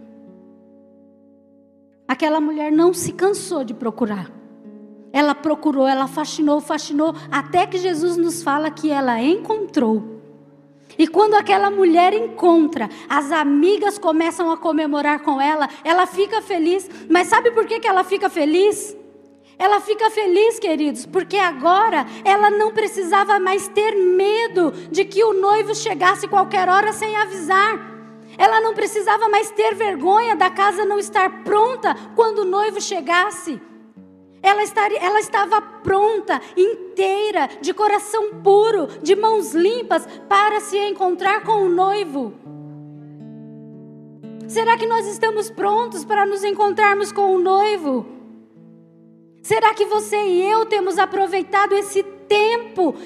Aquela 2.11 2.41
mulher 2.41 2.73
não 2.73 2.93
se 2.93 3.13
cansou 3.13 3.63
de 3.63 3.73
procurar. 3.73 4.29
Ela 5.13 5.33
procurou, 5.33 5.87
ela 5.87 6.09
fascinou, 6.09 6.61
fascinou, 6.61 7.15
até 7.31 7.69
que 7.69 7.79
Jesus 7.79 8.17
nos 8.17 8.43
fala 8.43 8.69
que 8.69 8.91
ela 8.91 9.23
encontrou. 9.23 10.21
E 10.99 11.07
quando 11.07 11.35
aquela 11.35 11.71
mulher 11.71 12.13
encontra, 12.13 12.91
as 13.09 13.31
amigas 13.31 13.97
começam 13.97 14.51
a 14.51 14.57
comemorar 14.57 15.21
com 15.21 15.41
ela, 15.41 15.69
ela 15.85 16.05
fica 16.05 16.43
feliz. 16.43 16.91
Mas 17.09 17.29
sabe 17.29 17.53
por 17.53 17.65
que, 17.65 17.79
que 17.79 17.87
ela 17.87 18.03
fica 18.03 18.29
feliz? 18.29 18.97
Ela 19.57 19.81
fica 19.81 20.11
feliz, 20.11 20.59
queridos, 20.59 21.07
porque 21.07 21.37
agora 21.37 22.05
ela 22.25 22.51
não 22.51 22.73
precisava 22.73 23.39
mais 23.39 23.69
ter 23.69 23.93
medo 23.95 24.73
de 24.91 25.05
que 25.05 25.23
o 25.23 25.33
noivo 25.33 25.77
chegasse 25.77 26.27
qualquer 26.27 26.69
hora 26.69 26.93
sem 26.93 27.15
avisar. 27.15 27.90
Ela 28.39 28.61
não 28.61 28.75
precisava 28.75 29.29
mais 29.29 29.51
ter 29.51 29.75
vergonha 29.75 30.37
da 30.37 30.51
casa 30.51 30.85
não 30.85 30.99
estar 30.99 31.43
pronta 31.43 31.95
quando 32.15 32.41
o 32.41 32.45
noivo 32.45 32.81
chegasse. 32.81 33.61
Ela, 34.43 34.63
estaria, 34.63 34.99
ela 34.99 35.21
estava 35.21 35.61
pronta, 35.61 36.41
inteira, 36.57 37.49
de 37.61 37.75
coração 37.75 38.41
puro, 38.43 38.87
de 39.03 39.15
mãos 39.15 39.53
limpas, 39.53 40.07
para 40.29 40.61
se 40.61 40.79
encontrar 40.79 41.43
com 41.43 41.65
o 41.65 41.69
noivo. 41.69 42.33
Será 44.49 44.77
que 44.77 44.87
nós 44.87 45.07
estamos 45.07 45.51
prontos 45.51 46.05
para 46.05 46.25
nos 46.25 46.43
encontrarmos 46.43 47.13
com 47.13 47.35
o 47.35 47.39
noivo? 47.39 48.07
Será 49.43 49.75
que 49.75 49.85
você 49.85 50.17
e 50.17 50.51
eu 50.51 50.67
temos 50.67 50.99
aproveitado 50.99 51.75
esse 51.75 52.03
tempo 52.03 52.20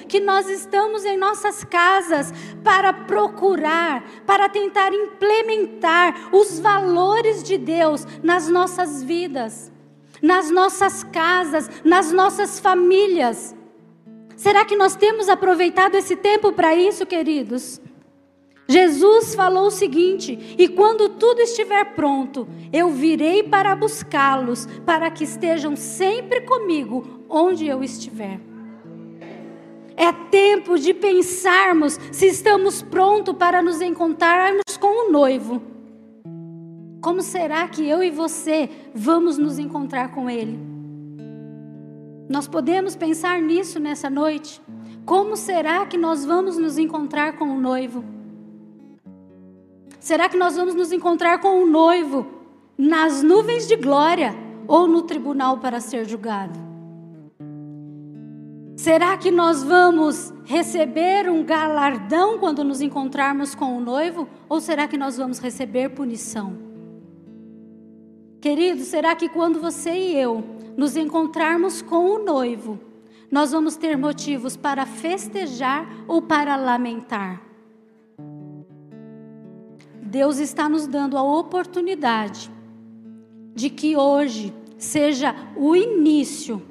que 0.07 0.19
nós 0.19 0.49
estamos 0.49 1.03
em 1.03 1.17
nossas 1.17 1.63
casas 1.63 2.31
para 2.63 2.93
procurar, 2.93 4.03
para 4.25 4.47
tentar 4.47 4.93
implementar 4.93 6.29
os 6.33 6.59
valores 6.59 7.43
de 7.43 7.57
Deus 7.57 8.05
nas 8.23 8.47
nossas 8.47 9.03
vidas, 9.03 9.71
nas 10.21 10.49
nossas 10.49 11.03
casas, 11.03 11.69
nas 11.83 12.11
nossas 12.11 12.59
famílias. 12.59 13.55
Será 14.35 14.63
que 14.63 14.75
nós 14.75 14.95
temos 14.95 15.27
aproveitado 15.27 15.95
esse 15.95 16.15
tempo 16.15 16.51
para 16.53 16.75
isso, 16.75 17.05
queridos? 17.05 17.81
Jesus 18.67 19.35
falou 19.35 19.67
o 19.67 19.71
seguinte: 19.71 20.55
E 20.57 20.67
quando 20.67 21.09
tudo 21.09 21.41
estiver 21.41 21.93
pronto, 21.93 22.47
eu 22.71 22.89
virei 22.89 23.43
para 23.43 23.75
buscá-los, 23.75 24.65
para 24.85 25.11
que 25.11 25.23
estejam 25.23 25.75
sempre 25.75 26.41
comigo 26.41 27.25
onde 27.29 27.67
eu 27.67 27.83
estiver. 27.83 28.54
É 29.97 30.11
tempo 30.11 30.77
de 30.77 30.93
pensarmos 30.93 31.99
se 32.11 32.27
estamos 32.27 32.81
prontos 32.81 33.35
para 33.35 33.61
nos 33.61 33.81
encontrarmos 33.81 34.77
com 34.79 35.07
o 35.07 35.11
noivo. 35.11 35.61
Como 37.01 37.21
será 37.21 37.67
que 37.67 37.87
eu 37.87 38.03
e 38.03 38.09
você 38.09 38.69
vamos 38.93 39.37
nos 39.37 39.59
encontrar 39.59 40.11
com 40.11 40.29
ele? 40.29 40.59
Nós 42.27 42.47
podemos 42.47 42.95
pensar 42.95 43.39
nisso 43.41 43.79
nessa 43.79 44.09
noite. 44.09 44.61
Como 45.05 45.37
será 45.37 45.85
que 45.85 45.97
nós 45.97 46.25
vamos 46.25 46.57
nos 46.57 46.77
encontrar 46.77 47.37
com 47.37 47.45
o 47.45 47.59
noivo? 47.59 48.03
Será 49.99 50.27
que 50.27 50.37
nós 50.37 50.55
vamos 50.55 50.73
nos 50.73 50.91
encontrar 50.91 51.39
com 51.39 51.63
o 51.63 51.65
noivo 51.65 52.25
nas 52.77 53.21
nuvens 53.21 53.67
de 53.67 53.75
glória 53.75 54.35
ou 54.67 54.87
no 54.87 55.03
tribunal 55.03 55.59
para 55.59 55.79
ser 55.79 56.05
julgado? 56.05 56.64
Será 58.75 59.17
que 59.17 59.31
nós 59.31 59.63
vamos 59.63 60.33
receber 60.43 61.29
um 61.29 61.43
galardão 61.43 62.37
quando 62.37 62.63
nos 62.63 62.81
encontrarmos 62.81 63.55
com 63.55 63.77
o 63.77 63.79
noivo 63.79 64.27
ou 64.49 64.59
será 64.59 64.87
que 64.87 64.97
nós 64.97 65.17
vamos 65.17 65.39
receber 65.39 65.89
punição? 65.89 66.57
Querido, 68.41 68.83
será 68.83 69.15
que 69.15 69.29
quando 69.29 69.61
você 69.61 69.91
e 69.91 70.15
eu 70.17 70.43
nos 70.75 70.97
encontrarmos 70.97 71.81
com 71.81 72.11
o 72.11 72.23
noivo, 72.23 72.79
nós 73.31 73.51
vamos 73.51 73.75
ter 73.77 73.97
motivos 73.97 74.57
para 74.57 74.85
festejar 74.85 75.87
ou 76.07 76.21
para 76.21 76.55
lamentar. 76.55 77.41
Deus 80.01 80.37
está 80.37 80.69
nos 80.69 80.85
dando 80.85 81.17
a 81.17 81.23
oportunidade 81.23 82.51
de 83.55 83.69
que 83.69 83.95
hoje 83.95 84.53
seja 84.77 85.33
o 85.55 85.75
início 85.75 86.61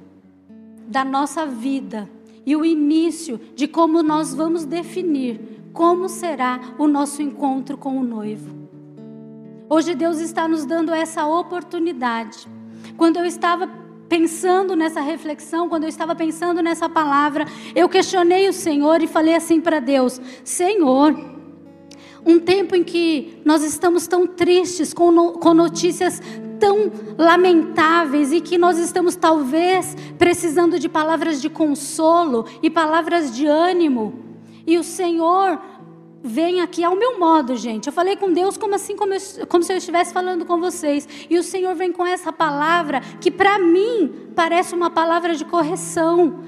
da 0.86 1.04
nossa 1.04 1.46
vida 1.46 2.08
e 2.46 2.54
o 2.54 2.64
início 2.64 3.40
de 3.54 3.66
como 3.66 4.02
nós 4.02 4.34
vamos 4.34 4.64
definir 4.64 5.40
como 5.72 6.08
será 6.08 6.60
o 6.78 6.86
nosso 6.86 7.20
encontro 7.20 7.76
com 7.76 7.98
o 7.98 8.04
noivo. 8.04 8.54
Hoje 9.68 9.94
Deus 9.94 10.18
está 10.18 10.46
nos 10.46 10.64
dando 10.64 10.94
essa 10.94 11.26
oportunidade. 11.26 12.46
Quando 12.96 13.16
eu 13.16 13.26
estava 13.26 13.68
pensando 14.08 14.76
nessa 14.76 15.00
reflexão, 15.00 15.68
quando 15.68 15.82
eu 15.82 15.88
estava 15.88 16.14
pensando 16.14 16.62
nessa 16.62 16.88
palavra, 16.88 17.46
eu 17.74 17.88
questionei 17.88 18.48
o 18.48 18.52
Senhor 18.52 19.02
e 19.02 19.08
falei 19.08 19.34
assim 19.34 19.60
para 19.60 19.80
Deus: 19.80 20.20
Senhor, 20.44 21.18
um 22.24 22.38
tempo 22.38 22.76
em 22.76 22.84
que 22.84 23.40
nós 23.44 23.64
estamos 23.64 24.06
tão 24.06 24.26
tristes, 24.26 24.94
com, 24.94 25.10
no, 25.10 25.32
com 25.32 25.52
notícias 25.52 26.22
tão 26.64 26.90
lamentáveis 27.18 28.32
e 28.32 28.40
que 28.40 28.56
nós 28.56 28.78
estamos 28.78 29.14
talvez 29.14 29.94
precisando 30.16 30.78
de 30.78 30.88
palavras 30.88 31.42
de 31.42 31.50
consolo 31.50 32.46
e 32.62 32.70
palavras 32.70 33.36
de 33.36 33.46
ânimo. 33.46 34.14
E 34.66 34.78
o 34.78 34.82
Senhor 34.82 35.60
vem 36.22 36.62
aqui 36.62 36.82
ao 36.82 36.96
meu 36.96 37.18
modo, 37.18 37.54
gente. 37.54 37.88
Eu 37.88 37.92
falei 37.92 38.16
com 38.16 38.32
Deus 38.32 38.56
como 38.56 38.74
assim, 38.74 38.96
como, 38.96 39.12
eu, 39.12 39.20
como 39.46 39.62
se 39.62 39.74
eu 39.74 39.76
estivesse 39.76 40.14
falando 40.14 40.46
com 40.46 40.58
vocês. 40.58 41.06
E 41.28 41.36
o 41.36 41.42
Senhor 41.42 41.74
vem 41.74 41.92
com 41.92 42.06
essa 42.06 42.32
palavra 42.32 43.02
que 43.20 43.30
para 43.30 43.58
mim 43.58 44.30
parece 44.34 44.74
uma 44.74 44.88
palavra 44.88 45.34
de 45.34 45.44
correção, 45.44 46.44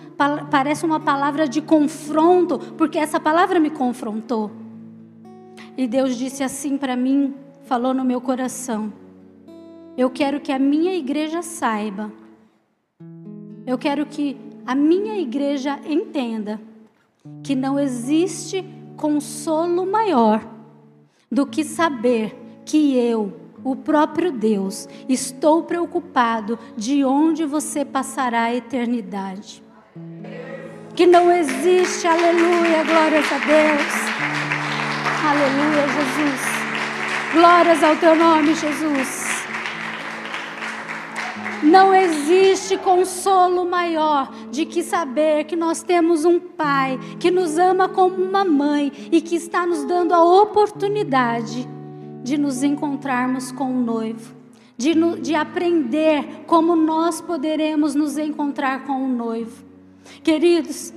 parece 0.51 0.87
uma 0.87 0.99
palavra 0.99 1.47
de 1.47 1.61
confronto, 1.61 2.59
porque 2.79 2.99
essa 2.99 3.21
palavra 3.21 3.61
me 3.61 3.69
confrontou. 3.69 4.51
E 5.77 5.87
Deus 5.87 6.17
disse 6.17 6.43
assim 6.43 6.79
para 6.79 6.97
mim, 6.97 7.35
falou 7.65 7.93
no 7.93 8.03
meu 8.03 8.19
coração: 8.19 9.05
Eu 9.97 10.11
quero 10.11 10.41
que 10.41 10.53
a 10.53 10.59
minha 10.59 10.95
igreja 10.95 11.41
saiba. 11.43 12.13
Eu 13.67 13.79
quero 13.79 14.05
que 14.05 14.37
a 14.67 14.75
minha 14.75 15.19
igreja 15.19 15.81
entenda 15.87 16.61
que 17.43 17.55
não 17.55 17.79
existe 17.79 18.65
consolo 18.97 19.87
maior 19.87 20.47
do 21.31 21.47
que 21.47 21.65
saber 21.65 22.61
que 22.65 22.97
eu, 22.97 23.35
o 23.65 23.75
próprio 23.75 24.31
Deus, 24.31 24.89
estou 25.09 25.63
preocupado 25.63 26.59
de 26.77 27.05
onde 27.05 27.45
você 27.45 27.85
passará 27.85 28.45
a 28.45 28.55
eternidade. 28.55 29.63
Que 30.95 31.07
não 31.07 31.31
existe, 31.31 32.07
aleluia, 32.07 32.85
glórias 32.85 33.27
a 33.33 33.39
Deus. 33.39 34.17
Aleluia, 35.25 35.89
Jesus. 35.89 36.57
Glórias 37.33 37.83
ao 37.83 37.97
teu 37.97 38.15
nome, 38.15 38.55
Jesus. 38.55 39.36
Não 41.63 41.95
existe 41.95 42.77
consolo 42.77 43.65
maior 43.65 44.31
de 44.51 44.67
que 44.67 44.83
saber 44.83 45.45
que 45.45 45.57
nós 45.57 45.83
temos 45.83 46.25
um 46.25 46.39
Pai 46.39 46.99
que 47.19 47.31
nos 47.31 47.59
ama 47.59 47.89
como 47.89 48.17
uma 48.17 48.45
mãe 48.45 48.93
e 49.11 49.21
que 49.21 49.37
está 49.37 49.67
nos 49.67 49.85
dando 49.85 50.13
a 50.13 50.23
oportunidade 50.23 51.67
de 52.23 52.37
nos 52.37 52.63
encontrarmos 52.63 53.53
com 53.53 53.71
o 53.71 53.81
noivo, 53.81 54.35
de, 54.77 54.95
de 55.21 55.35
aprender 55.35 56.45
como 56.47 56.75
nós 56.75 57.21
poderemos 57.21 57.95
nos 57.95 58.19
encontrar 58.19 58.85
com 58.85 59.05
o 59.05 59.09
noivo. 59.09 59.65
Queridos, 60.23 60.93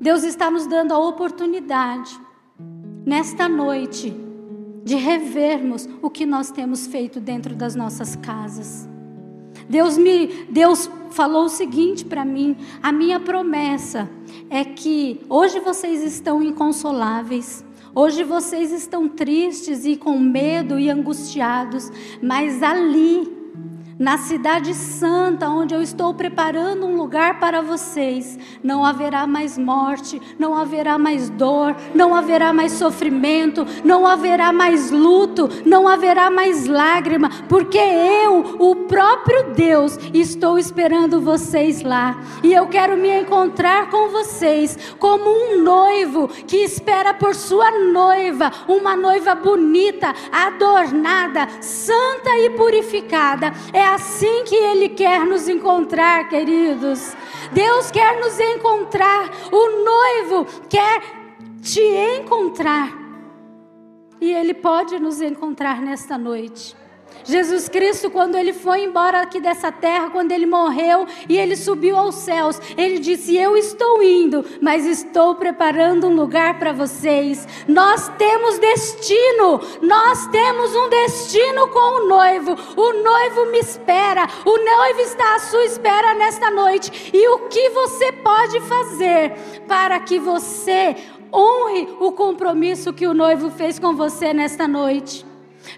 Deus 0.00 0.22
está 0.22 0.50
nos 0.50 0.66
dando 0.66 0.92
a 0.92 0.98
oportunidade, 0.98 2.18
nesta 3.04 3.48
noite, 3.48 4.14
de 4.84 4.96
revermos 4.96 5.88
o 6.02 6.08
que 6.10 6.24
nós 6.24 6.50
temos 6.50 6.86
feito 6.86 7.20
dentro 7.20 7.54
das 7.54 7.74
nossas 7.74 8.16
casas. 8.16 8.88
Deus 9.68 9.98
me 9.98 10.46
Deus 10.48 10.90
falou 11.10 11.44
o 11.44 11.48
seguinte 11.48 12.04
para 12.04 12.24
mim: 12.24 12.56
a 12.82 12.90
minha 12.90 13.20
promessa 13.20 14.08
é 14.48 14.64
que 14.64 15.20
hoje 15.28 15.60
vocês 15.60 16.02
estão 16.02 16.42
inconsoláveis. 16.42 17.64
Hoje 17.94 18.22
vocês 18.22 18.70
estão 18.70 19.08
tristes 19.08 19.84
e 19.84 19.96
com 19.96 20.18
medo 20.18 20.78
e 20.78 20.88
angustiados, 20.88 21.90
mas 22.22 22.62
ali 22.62 23.37
na 23.98 24.16
cidade 24.16 24.74
santa, 24.74 25.48
onde 25.48 25.74
eu 25.74 25.82
estou 25.82 26.14
preparando 26.14 26.86
um 26.86 26.96
lugar 26.96 27.40
para 27.40 27.60
vocês, 27.60 28.38
não 28.62 28.84
haverá 28.84 29.26
mais 29.26 29.58
morte, 29.58 30.22
não 30.38 30.56
haverá 30.56 30.96
mais 30.96 31.28
dor, 31.30 31.74
não 31.94 32.14
haverá 32.14 32.52
mais 32.52 32.72
sofrimento, 32.72 33.66
não 33.84 34.06
haverá 34.06 34.52
mais 34.52 34.90
luto, 34.90 35.48
não 35.66 35.88
haverá 35.88 36.30
mais 36.30 36.66
lágrima, 36.66 37.28
porque 37.48 37.78
eu, 37.78 38.56
o 38.58 38.76
próprio 38.86 39.52
Deus, 39.54 39.98
estou 40.14 40.58
esperando 40.58 41.20
vocês 41.20 41.82
lá. 41.82 42.20
E 42.42 42.52
eu 42.52 42.68
quero 42.68 42.96
me 42.96 43.20
encontrar 43.20 43.90
com 43.90 44.10
vocês 44.10 44.94
como 44.98 45.28
um 45.28 45.62
noivo 45.62 46.28
que 46.28 46.58
espera 46.58 47.12
por 47.14 47.34
sua 47.34 47.70
noiva, 47.70 48.52
uma 48.68 48.94
noiva 48.94 49.34
bonita, 49.34 50.14
adornada, 50.30 51.48
santa 51.60 52.30
e 52.38 52.50
purificada. 52.50 53.52
É 53.72 53.87
assim 53.94 54.44
que 54.44 54.54
Ele 54.54 54.88
quer 54.88 55.24
nos 55.24 55.48
encontrar, 55.48 56.28
queridos. 56.28 57.16
Deus 57.52 57.90
quer 57.90 58.20
nos 58.20 58.38
encontrar, 58.38 59.30
o 59.50 59.84
noivo 59.84 60.46
quer 60.68 61.02
te 61.62 61.80
encontrar. 61.80 62.96
E 64.20 64.32
Ele 64.32 64.54
pode 64.54 64.98
nos 64.98 65.20
encontrar 65.20 65.80
nesta 65.80 66.18
noite. 66.18 66.76
Jesus 67.28 67.68
Cristo, 67.68 68.10
quando 68.10 68.36
ele 68.36 68.54
foi 68.54 68.84
embora 68.84 69.20
aqui 69.20 69.38
dessa 69.38 69.70
terra, 69.70 70.08
quando 70.08 70.32
ele 70.32 70.46
morreu 70.46 71.06
e 71.28 71.36
ele 71.36 71.56
subiu 71.56 71.94
aos 71.94 72.14
céus, 72.14 72.58
ele 72.74 72.98
disse: 72.98 73.36
Eu 73.36 73.54
estou 73.54 74.02
indo, 74.02 74.42
mas 74.62 74.86
estou 74.86 75.34
preparando 75.34 76.08
um 76.08 76.14
lugar 76.14 76.58
para 76.58 76.72
vocês. 76.72 77.46
Nós 77.68 78.08
temos 78.16 78.58
destino, 78.58 79.60
nós 79.82 80.26
temos 80.28 80.74
um 80.74 80.88
destino 80.88 81.68
com 81.68 82.00
o 82.00 82.08
noivo. 82.08 82.56
O 82.74 82.92
noivo 83.02 83.50
me 83.52 83.58
espera, 83.58 84.26
o 84.46 84.56
noivo 84.56 85.00
está 85.00 85.34
à 85.34 85.38
sua 85.38 85.64
espera 85.66 86.14
nesta 86.14 86.50
noite. 86.50 87.10
E 87.12 87.28
o 87.28 87.40
que 87.48 87.68
você 87.70 88.10
pode 88.10 88.58
fazer 88.60 89.32
para 89.68 90.00
que 90.00 90.18
você 90.18 90.96
honre 91.30 91.88
o 92.00 92.10
compromisso 92.10 92.90
que 92.90 93.06
o 93.06 93.12
noivo 93.12 93.50
fez 93.50 93.78
com 93.78 93.94
você 93.94 94.32
nesta 94.32 94.66
noite? 94.66 95.27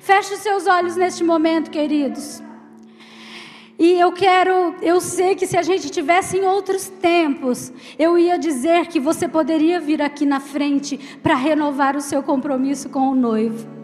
Feche 0.00 0.34
os 0.34 0.40
seus 0.40 0.66
olhos 0.66 0.96
neste 0.96 1.24
momento, 1.24 1.70
queridos. 1.70 2.42
E 3.78 3.98
eu 3.98 4.12
quero, 4.12 4.74
eu 4.82 5.00
sei 5.00 5.34
que 5.34 5.46
se 5.46 5.56
a 5.56 5.62
gente 5.62 5.88
tivesse 5.88 6.36
em 6.36 6.44
outros 6.44 6.88
tempos, 6.88 7.72
eu 7.98 8.18
ia 8.18 8.38
dizer 8.38 8.86
que 8.88 9.00
você 9.00 9.26
poderia 9.26 9.80
vir 9.80 10.02
aqui 10.02 10.26
na 10.26 10.38
frente 10.38 10.98
para 11.22 11.34
renovar 11.34 11.96
o 11.96 12.00
seu 12.02 12.22
compromisso 12.22 12.90
com 12.90 13.08
o 13.08 13.14
noivo. 13.14 13.79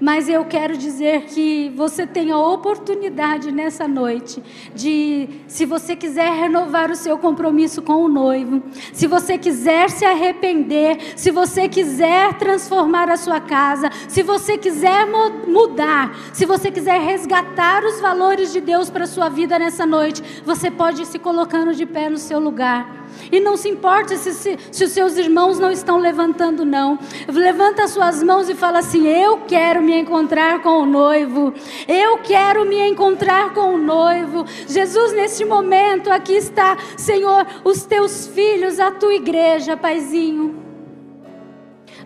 Mas 0.00 0.28
eu 0.28 0.44
quero 0.46 0.78
dizer 0.78 1.24
que 1.24 1.70
você 1.76 2.06
tem 2.06 2.30
a 2.30 2.38
oportunidade 2.38 3.52
nessa 3.52 3.86
noite 3.86 4.42
de, 4.74 5.28
se 5.46 5.66
você 5.66 5.94
quiser 5.94 6.32
renovar 6.32 6.90
o 6.90 6.96
seu 6.96 7.18
compromisso 7.18 7.82
com 7.82 8.04
o 8.04 8.08
noivo, 8.08 8.62
se 8.94 9.06
você 9.06 9.36
quiser 9.36 9.90
se 9.90 10.04
arrepender, 10.04 11.12
se 11.16 11.30
você 11.30 11.68
quiser 11.68 12.34
transformar 12.38 13.10
a 13.10 13.16
sua 13.18 13.40
casa, 13.40 13.90
se 14.08 14.22
você 14.22 14.56
quiser 14.56 15.06
mudar, 15.46 16.16
se 16.32 16.46
você 16.46 16.70
quiser 16.70 16.98
resgatar 17.00 17.84
os 17.84 18.00
valores 18.00 18.52
de 18.52 18.60
Deus 18.60 18.88
para 18.88 19.04
a 19.04 19.08
sua 19.08 19.28
vida 19.28 19.58
nessa 19.58 19.84
noite, 19.84 20.22
você 20.46 20.70
pode 20.70 21.02
ir 21.02 21.06
se 21.06 21.18
colocando 21.18 21.74
de 21.74 21.84
pé 21.84 22.08
no 22.08 22.16
seu 22.16 22.40
lugar. 22.40 22.99
E 23.30 23.38
não 23.38 23.56
se 23.56 23.68
importa 23.68 24.16
se, 24.16 24.32
se, 24.32 24.58
se, 24.70 24.84
os 24.84 24.90
seus 24.90 25.16
irmãos 25.16 25.58
não 25.58 25.70
estão 25.70 25.98
levantando, 25.98 26.64
não. 26.64 26.98
Levanta 27.28 27.84
as 27.84 27.92
suas 27.92 28.22
mãos 28.22 28.48
e 28.48 28.54
fala 28.54 28.80
assim: 28.80 29.06
Eu 29.06 29.38
quero 29.46 29.82
me 29.82 29.98
encontrar 29.98 30.60
com 30.62 30.80
o 30.82 30.86
noivo. 30.86 31.52
Eu 31.86 32.18
quero 32.18 32.64
me 32.64 32.88
encontrar 32.88 33.54
com 33.54 33.74
o 33.74 33.78
noivo. 33.78 34.44
Jesus, 34.66 35.12
neste 35.12 35.44
momento, 35.44 36.10
aqui 36.10 36.34
está, 36.34 36.76
Senhor, 36.96 37.46
os 37.64 37.84
teus 37.84 38.26
filhos, 38.26 38.80
a 38.80 38.90
tua 38.90 39.14
igreja, 39.14 39.76
Paizinho. 39.76 40.56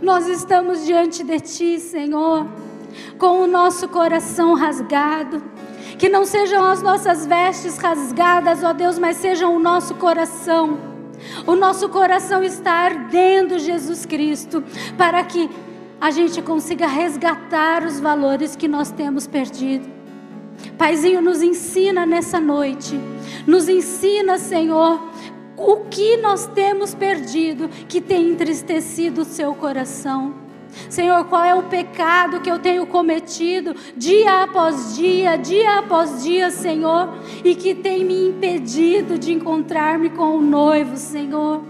Nós 0.03 0.27
estamos 0.27 0.85
diante 0.85 1.25
de 1.25 1.41
ti, 1.41 1.81
Senhor, 1.81 2.47
com 3.19 3.43
o 3.43 3.47
nosso 3.47 3.89
coração 3.89 4.55
rasgado. 4.55 5.43
Que 5.99 6.09
não 6.09 6.25
sejam 6.25 6.65
as 6.65 6.83
nossas 6.83 7.25
vestes 7.25 7.79
rasgadas, 7.79 8.65
ó 8.65 8.73
Deus, 8.73 8.99
mas 8.99 9.17
sejam 9.17 9.55
o 9.55 9.61
nosso 9.61 9.95
coração 9.95 10.94
o 11.47 11.55
nosso 11.55 11.89
coração 11.89 12.43
está 12.43 12.73
ardendo, 12.73 13.59
Jesus 13.59 14.07
Cristo, 14.07 14.63
para 14.97 15.23
que 15.25 15.49
a 16.01 16.11
gente 16.11 16.43
consiga 16.43 16.87
resgatar 16.87 17.85
os 17.85 17.99
valores 17.99 18.57
que 18.57 18.69
nós 18.69 18.91
temos 18.91 19.27
perdido. 19.27 19.89
Paizinho, 20.77 21.21
nos 21.21 21.43
ensina 21.43 22.07
nessa 22.07 22.39
noite, 22.39 22.99
nos 23.47 23.69
ensina, 23.69 24.39
Senhor, 24.39 25.01
o 25.57 25.77
que 25.89 26.17
nós 26.17 26.47
temos 26.47 26.95
perdido 26.95 27.69
que 27.89 28.01
tem 28.01 28.31
entristecido 28.31 29.23
o 29.23 29.25
seu 29.25 29.55
coração. 29.55 30.44
Senhor, 30.89 31.25
qual 31.25 31.45
é 31.45 31.55
o 31.55 31.65
pecado 31.65 32.41
que 32.41 32.51
eu 32.51 32.59
tenho 32.59 32.87
cometido 32.87 33.75
dia 33.97 34.43
após 34.43 34.97
dia, 34.97 35.37
dia 35.37 35.79
após 35.79 36.23
dia, 36.23 36.51
Senhor, 36.51 37.15
e 37.45 37.55
que 37.55 37.75
tem 37.75 38.05
me 38.05 38.29
impedido 38.29 39.19
de 39.19 39.33
encontrar-me 39.33 40.11
com 40.11 40.37
o 40.37 40.41
noivo, 40.41 40.97
Senhor. 40.97 41.63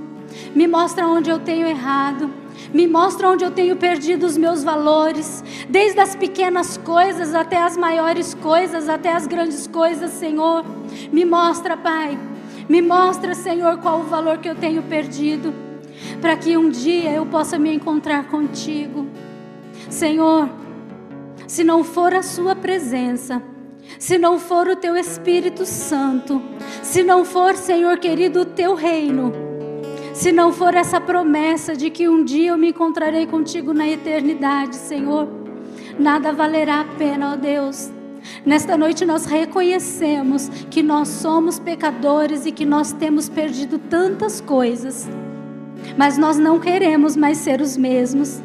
Me 0.55 0.67
mostra 0.67 1.07
onde 1.07 1.31
eu 1.31 1.39
tenho 1.39 1.67
errado. 1.67 2.31
Me 2.73 2.87
mostra 2.87 3.29
onde 3.29 3.45
eu 3.45 3.51
tenho 3.51 3.77
perdido 3.77 4.27
os 4.27 4.37
meus 4.37 4.65
valores, 4.65 5.45
desde 5.69 6.01
as 6.01 6.17
pequenas 6.17 6.77
coisas 6.77 7.35
até 7.35 7.63
as 7.63 7.77
maiores 7.77 8.35
coisas, 8.35 8.89
até 8.89 9.13
as 9.13 9.27
grandes 9.27 9.67
coisas, 9.67 10.11
Senhor. 10.11 10.65
Me 11.13 11.25
mostra, 11.25 11.77
Pai. 11.77 12.19
Me 12.69 12.83
mostra, 12.83 13.35
Senhor, 13.35 13.79
qual 13.79 14.01
o 14.01 14.05
valor 14.05 14.39
que 14.39 14.49
eu 14.49 14.55
tenho 14.55 14.83
perdido 14.83 15.64
para 16.21 16.37
que 16.37 16.57
um 16.57 16.69
dia 16.69 17.11
eu 17.13 17.27
possa 17.27 17.59
me 17.59 17.75
encontrar 17.75 18.29
contigo. 18.29 19.07
Senhor, 19.89 20.49
se 21.47 21.63
não 21.63 21.85
for 21.85 22.15
a 22.15 22.23
Sua 22.23 22.55
presença, 22.55 23.43
se 23.99 24.19
não 24.19 24.39
for 24.39 24.69
o 24.69 24.77
Teu 24.77 24.97
Espírito 24.97 25.65
Santo, 25.67 26.41
se 26.83 27.03
não 27.03 27.25
for, 27.25 27.55
Senhor 27.55 27.99
querido, 27.99 28.41
o 28.41 28.45
Teu 28.45 28.75
reino, 28.75 29.33
se 30.13 30.33
não 30.33 30.53
for 30.53 30.75
essa 30.75 31.01
promessa 31.01 31.77
de 31.77 31.91
que 31.91 32.09
um 32.09 32.25
dia 32.25 32.51
eu 32.51 32.59
me 32.59 32.71
encontrarei 32.71 33.27
contigo 33.27 33.75
na 33.75 33.89
eternidade, 33.89 34.77
Senhor, 34.77 35.29
nada 35.99 36.33
valerá 36.33 36.81
a 36.81 36.85
pena, 36.85 37.33
ó 37.33 37.37
Deus. 37.37 37.91
Nesta 38.45 38.77
noite 38.77 39.05
nós 39.05 39.27
reconhecemos 39.27 40.49
que 40.71 40.83
nós 40.83 41.09
somos 41.09 41.59
pecadores 41.59 42.47
e 42.47 42.53
que 42.53 42.65
nós 42.65 42.93
temos 42.93 43.29
perdido 43.29 43.79
tantas 43.79 44.41
coisas 44.41 45.07
mas 45.97 46.19
nós 46.19 46.39
não 46.39 46.59
queremos 46.59 47.17
mais 47.17 47.39
ser 47.39 47.61
os 47.61 47.77
mesmos. 47.77 48.43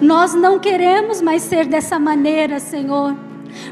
Nós 0.00 0.34
não 0.34 0.58
queremos 0.58 1.20
mais 1.20 1.42
ser 1.42 1.66
dessa 1.66 1.98
maneira, 1.98 2.58
Senhor. 2.58 3.14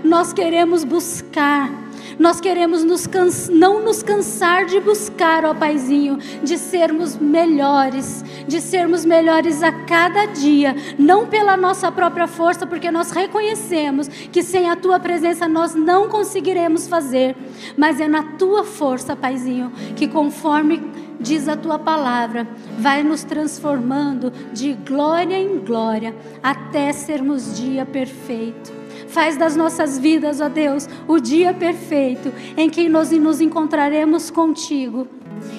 Nós 0.03 0.33
queremos 0.33 0.85
buscar. 0.85 1.87
Nós 2.19 2.41
queremos 2.41 2.83
nos 2.83 3.07
não 3.51 3.83
nos 3.83 4.03
cansar 4.03 4.65
de 4.65 4.81
buscar, 4.81 5.45
ó 5.45 5.53
Paizinho, 5.53 6.17
de 6.43 6.57
sermos 6.57 7.17
melhores, 7.17 8.25
de 8.47 8.61
sermos 8.61 9.05
melhores 9.05 9.63
a 9.63 9.71
cada 9.71 10.25
dia, 10.27 10.75
não 10.99 11.27
pela 11.27 11.57
nossa 11.57 11.93
própria 11.93 12.27
força, 12.27 12.67
porque 12.67 12.91
nós 12.91 13.11
reconhecemos 13.11 14.09
que 14.09 14.43
sem 14.43 14.71
a 14.71 14.77
tua 14.77 14.99
presença 14.99 15.47
nós 15.47 15.75
não 15.75 16.09
conseguiremos 16.09 16.89
fazer, 16.89 17.37
mas 17.77 18.01
é 18.01 18.09
na 18.09 18.23
tua 18.23 18.65
força, 18.65 19.15
Paizinho, 19.15 19.71
que 19.95 20.09
conforme 20.09 20.83
diz 21.21 21.49
a 21.49 21.57
tua 21.57 21.79
palavra, 21.79 22.47
vai 22.79 23.03
nos 23.03 23.25
transformando 23.25 24.33
de 24.53 24.75
glória 24.75 25.37
em 25.37 25.59
glória 25.59 26.15
até 26.43 26.93
sermos 26.93 27.57
dia 27.57 27.85
perfeito. 27.85 28.73
Faz 29.09 29.37
das 29.37 29.57
nossas 29.57 29.99
vidas, 29.99 30.41
ó 30.41 30.49
Deus, 30.49 30.89
o 31.07 31.19
dia 31.19 31.55
perfeito 31.55 32.33
em 32.57 32.69
que 32.69 32.89
nós 32.89 33.11
nos 33.13 33.41
encontraremos 33.41 34.31
contigo 34.31 35.07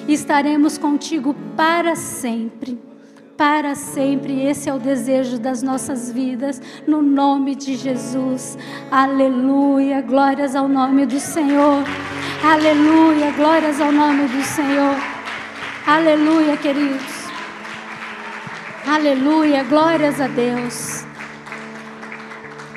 e 0.06 0.12
estaremos 0.12 0.78
contigo 0.78 1.34
para 1.56 1.96
sempre. 1.96 2.78
Para 3.36 3.76
sempre, 3.76 4.42
esse 4.42 4.68
é 4.68 4.74
o 4.74 4.80
desejo 4.80 5.38
das 5.38 5.62
nossas 5.62 6.10
vidas, 6.10 6.60
no 6.86 7.00
nome 7.00 7.54
de 7.54 7.76
Jesus. 7.76 8.58
Aleluia, 8.90 10.00
glórias 10.00 10.56
ao 10.56 10.68
nome 10.68 11.06
do 11.06 11.20
Senhor. 11.20 11.84
Aleluia, 12.42 13.30
glórias 13.30 13.80
ao 13.80 13.92
nome 13.92 14.26
do 14.26 14.42
Senhor. 14.42 15.17
Aleluia, 15.88 16.54
queridos. 16.58 17.00
Aleluia, 18.86 19.64
glórias 19.64 20.20
a 20.20 20.26
Deus. 20.28 21.06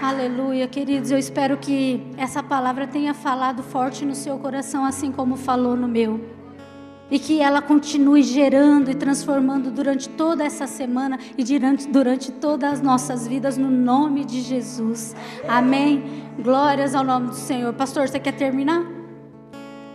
Aleluia, 0.01 0.65
queridos. 0.65 1.11
Eu 1.11 1.17
espero 1.17 1.57
que 1.57 2.01
essa 2.15 2.41
palavra 2.41 2.87
tenha 2.87 3.13
falado 3.13 3.61
forte 3.63 4.05
no 4.05 4.15
seu 4.15 4.37
coração, 4.37 4.85
assim 4.85 5.11
como 5.11 5.35
falou 5.35 5.75
no 5.75 5.89
meu. 5.89 6.21
E 7.11 7.19
que 7.19 7.41
ela 7.41 7.61
continue 7.61 8.23
gerando 8.23 8.89
e 8.89 8.95
transformando 8.95 9.69
durante 9.71 10.07
toda 10.07 10.45
essa 10.45 10.65
semana 10.65 11.19
e 11.37 11.43
durante, 11.43 11.89
durante 11.89 12.31
todas 12.31 12.75
as 12.75 12.81
nossas 12.81 13.27
vidas, 13.27 13.57
no 13.57 13.69
nome 13.69 14.23
de 14.23 14.39
Jesus. 14.39 15.13
Amém. 15.49 16.23
Glórias 16.39 16.95
ao 16.95 17.03
nome 17.03 17.27
do 17.27 17.35
Senhor. 17.35 17.73
Pastor, 17.73 18.07
você 18.07 18.21
quer 18.21 18.37
terminar? 18.37 18.90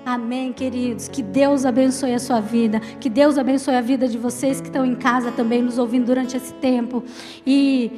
Amém, 0.06 0.52
queridos. 0.52 1.08
Que 1.08 1.20
Deus 1.20 1.66
abençoe 1.66 2.14
a 2.14 2.20
sua 2.20 2.38
vida. 2.38 2.78
Que 3.00 3.10
Deus 3.10 3.36
abençoe 3.36 3.74
a 3.74 3.80
vida 3.80 4.06
de 4.06 4.16
vocês 4.16 4.60
que 4.60 4.68
estão 4.68 4.86
em 4.86 4.94
casa 4.94 5.32
também 5.32 5.60
nos 5.60 5.78
ouvindo 5.78 6.06
durante 6.06 6.36
esse 6.36 6.54
tempo. 6.54 7.02
E 7.44 7.90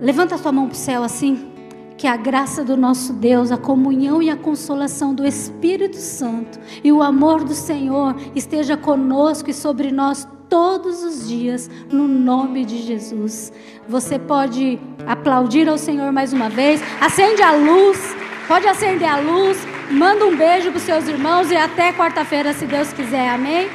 levanta 0.00 0.34
a 0.34 0.38
sua 0.38 0.50
mão 0.50 0.66
para 0.66 0.72
o 0.72 0.78
céu 0.78 1.04
assim. 1.04 1.52
Que 1.98 2.06
a 2.06 2.16
graça 2.16 2.64
do 2.64 2.74
nosso 2.74 3.12
Deus, 3.12 3.52
a 3.52 3.58
comunhão 3.58 4.22
e 4.22 4.30
a 4.30 4.36
consolação 4.36 5.14
do 5.14 5.26
Espírito 5.26 5.98
Santo 5.98 6.58
e 6.82 6.90
o 6.90 7.02
amor 7.02 7.44
do 7.44 7.54
Senhor 7.54 8.16
esteja 8.34 8.74
conosco 8.74 9.50
e 9.50 9.54
sobre 9.54 9.92
nós 9.92 10.26
todos 10.48 11.04
os 11.04 11.28
dias, 11.28 11.68
no 11.92 12.08
nome 12.08 12.64
de 12.64 12.78
Jesus. 12.78 13.52
Você 13.86 14.18
pode 14.18 14.80
aplaudir 15.06 15.68
ao 15.68 15.76
Senhor 15.76 16.10
mais 16.12 16.32
uma 16.32 16.48
vez. 16.48 16.80
Acende 16.98 17.42
a 17.42 17.52
luz. 17.52 18.16
Pode 18.48 18.66
acender 18.66 19.08
a 19.08 19.18
luz. 19.18 19.73
Manda 19.90 20.24
um 20.26 20.36
beijo 20.36 20.70
para 20.70 20.78
os 20.78 20.82
seus 20.82 21.06
irmãos 21.08 21.50
e 21.50 21.56
até 21.56 21.92
quarta-feira, 21.92 22.52
se 22.52 22.66
Deus 22.66 22.92
quiser. 22.92 23.28
Amém? 23.28 23.68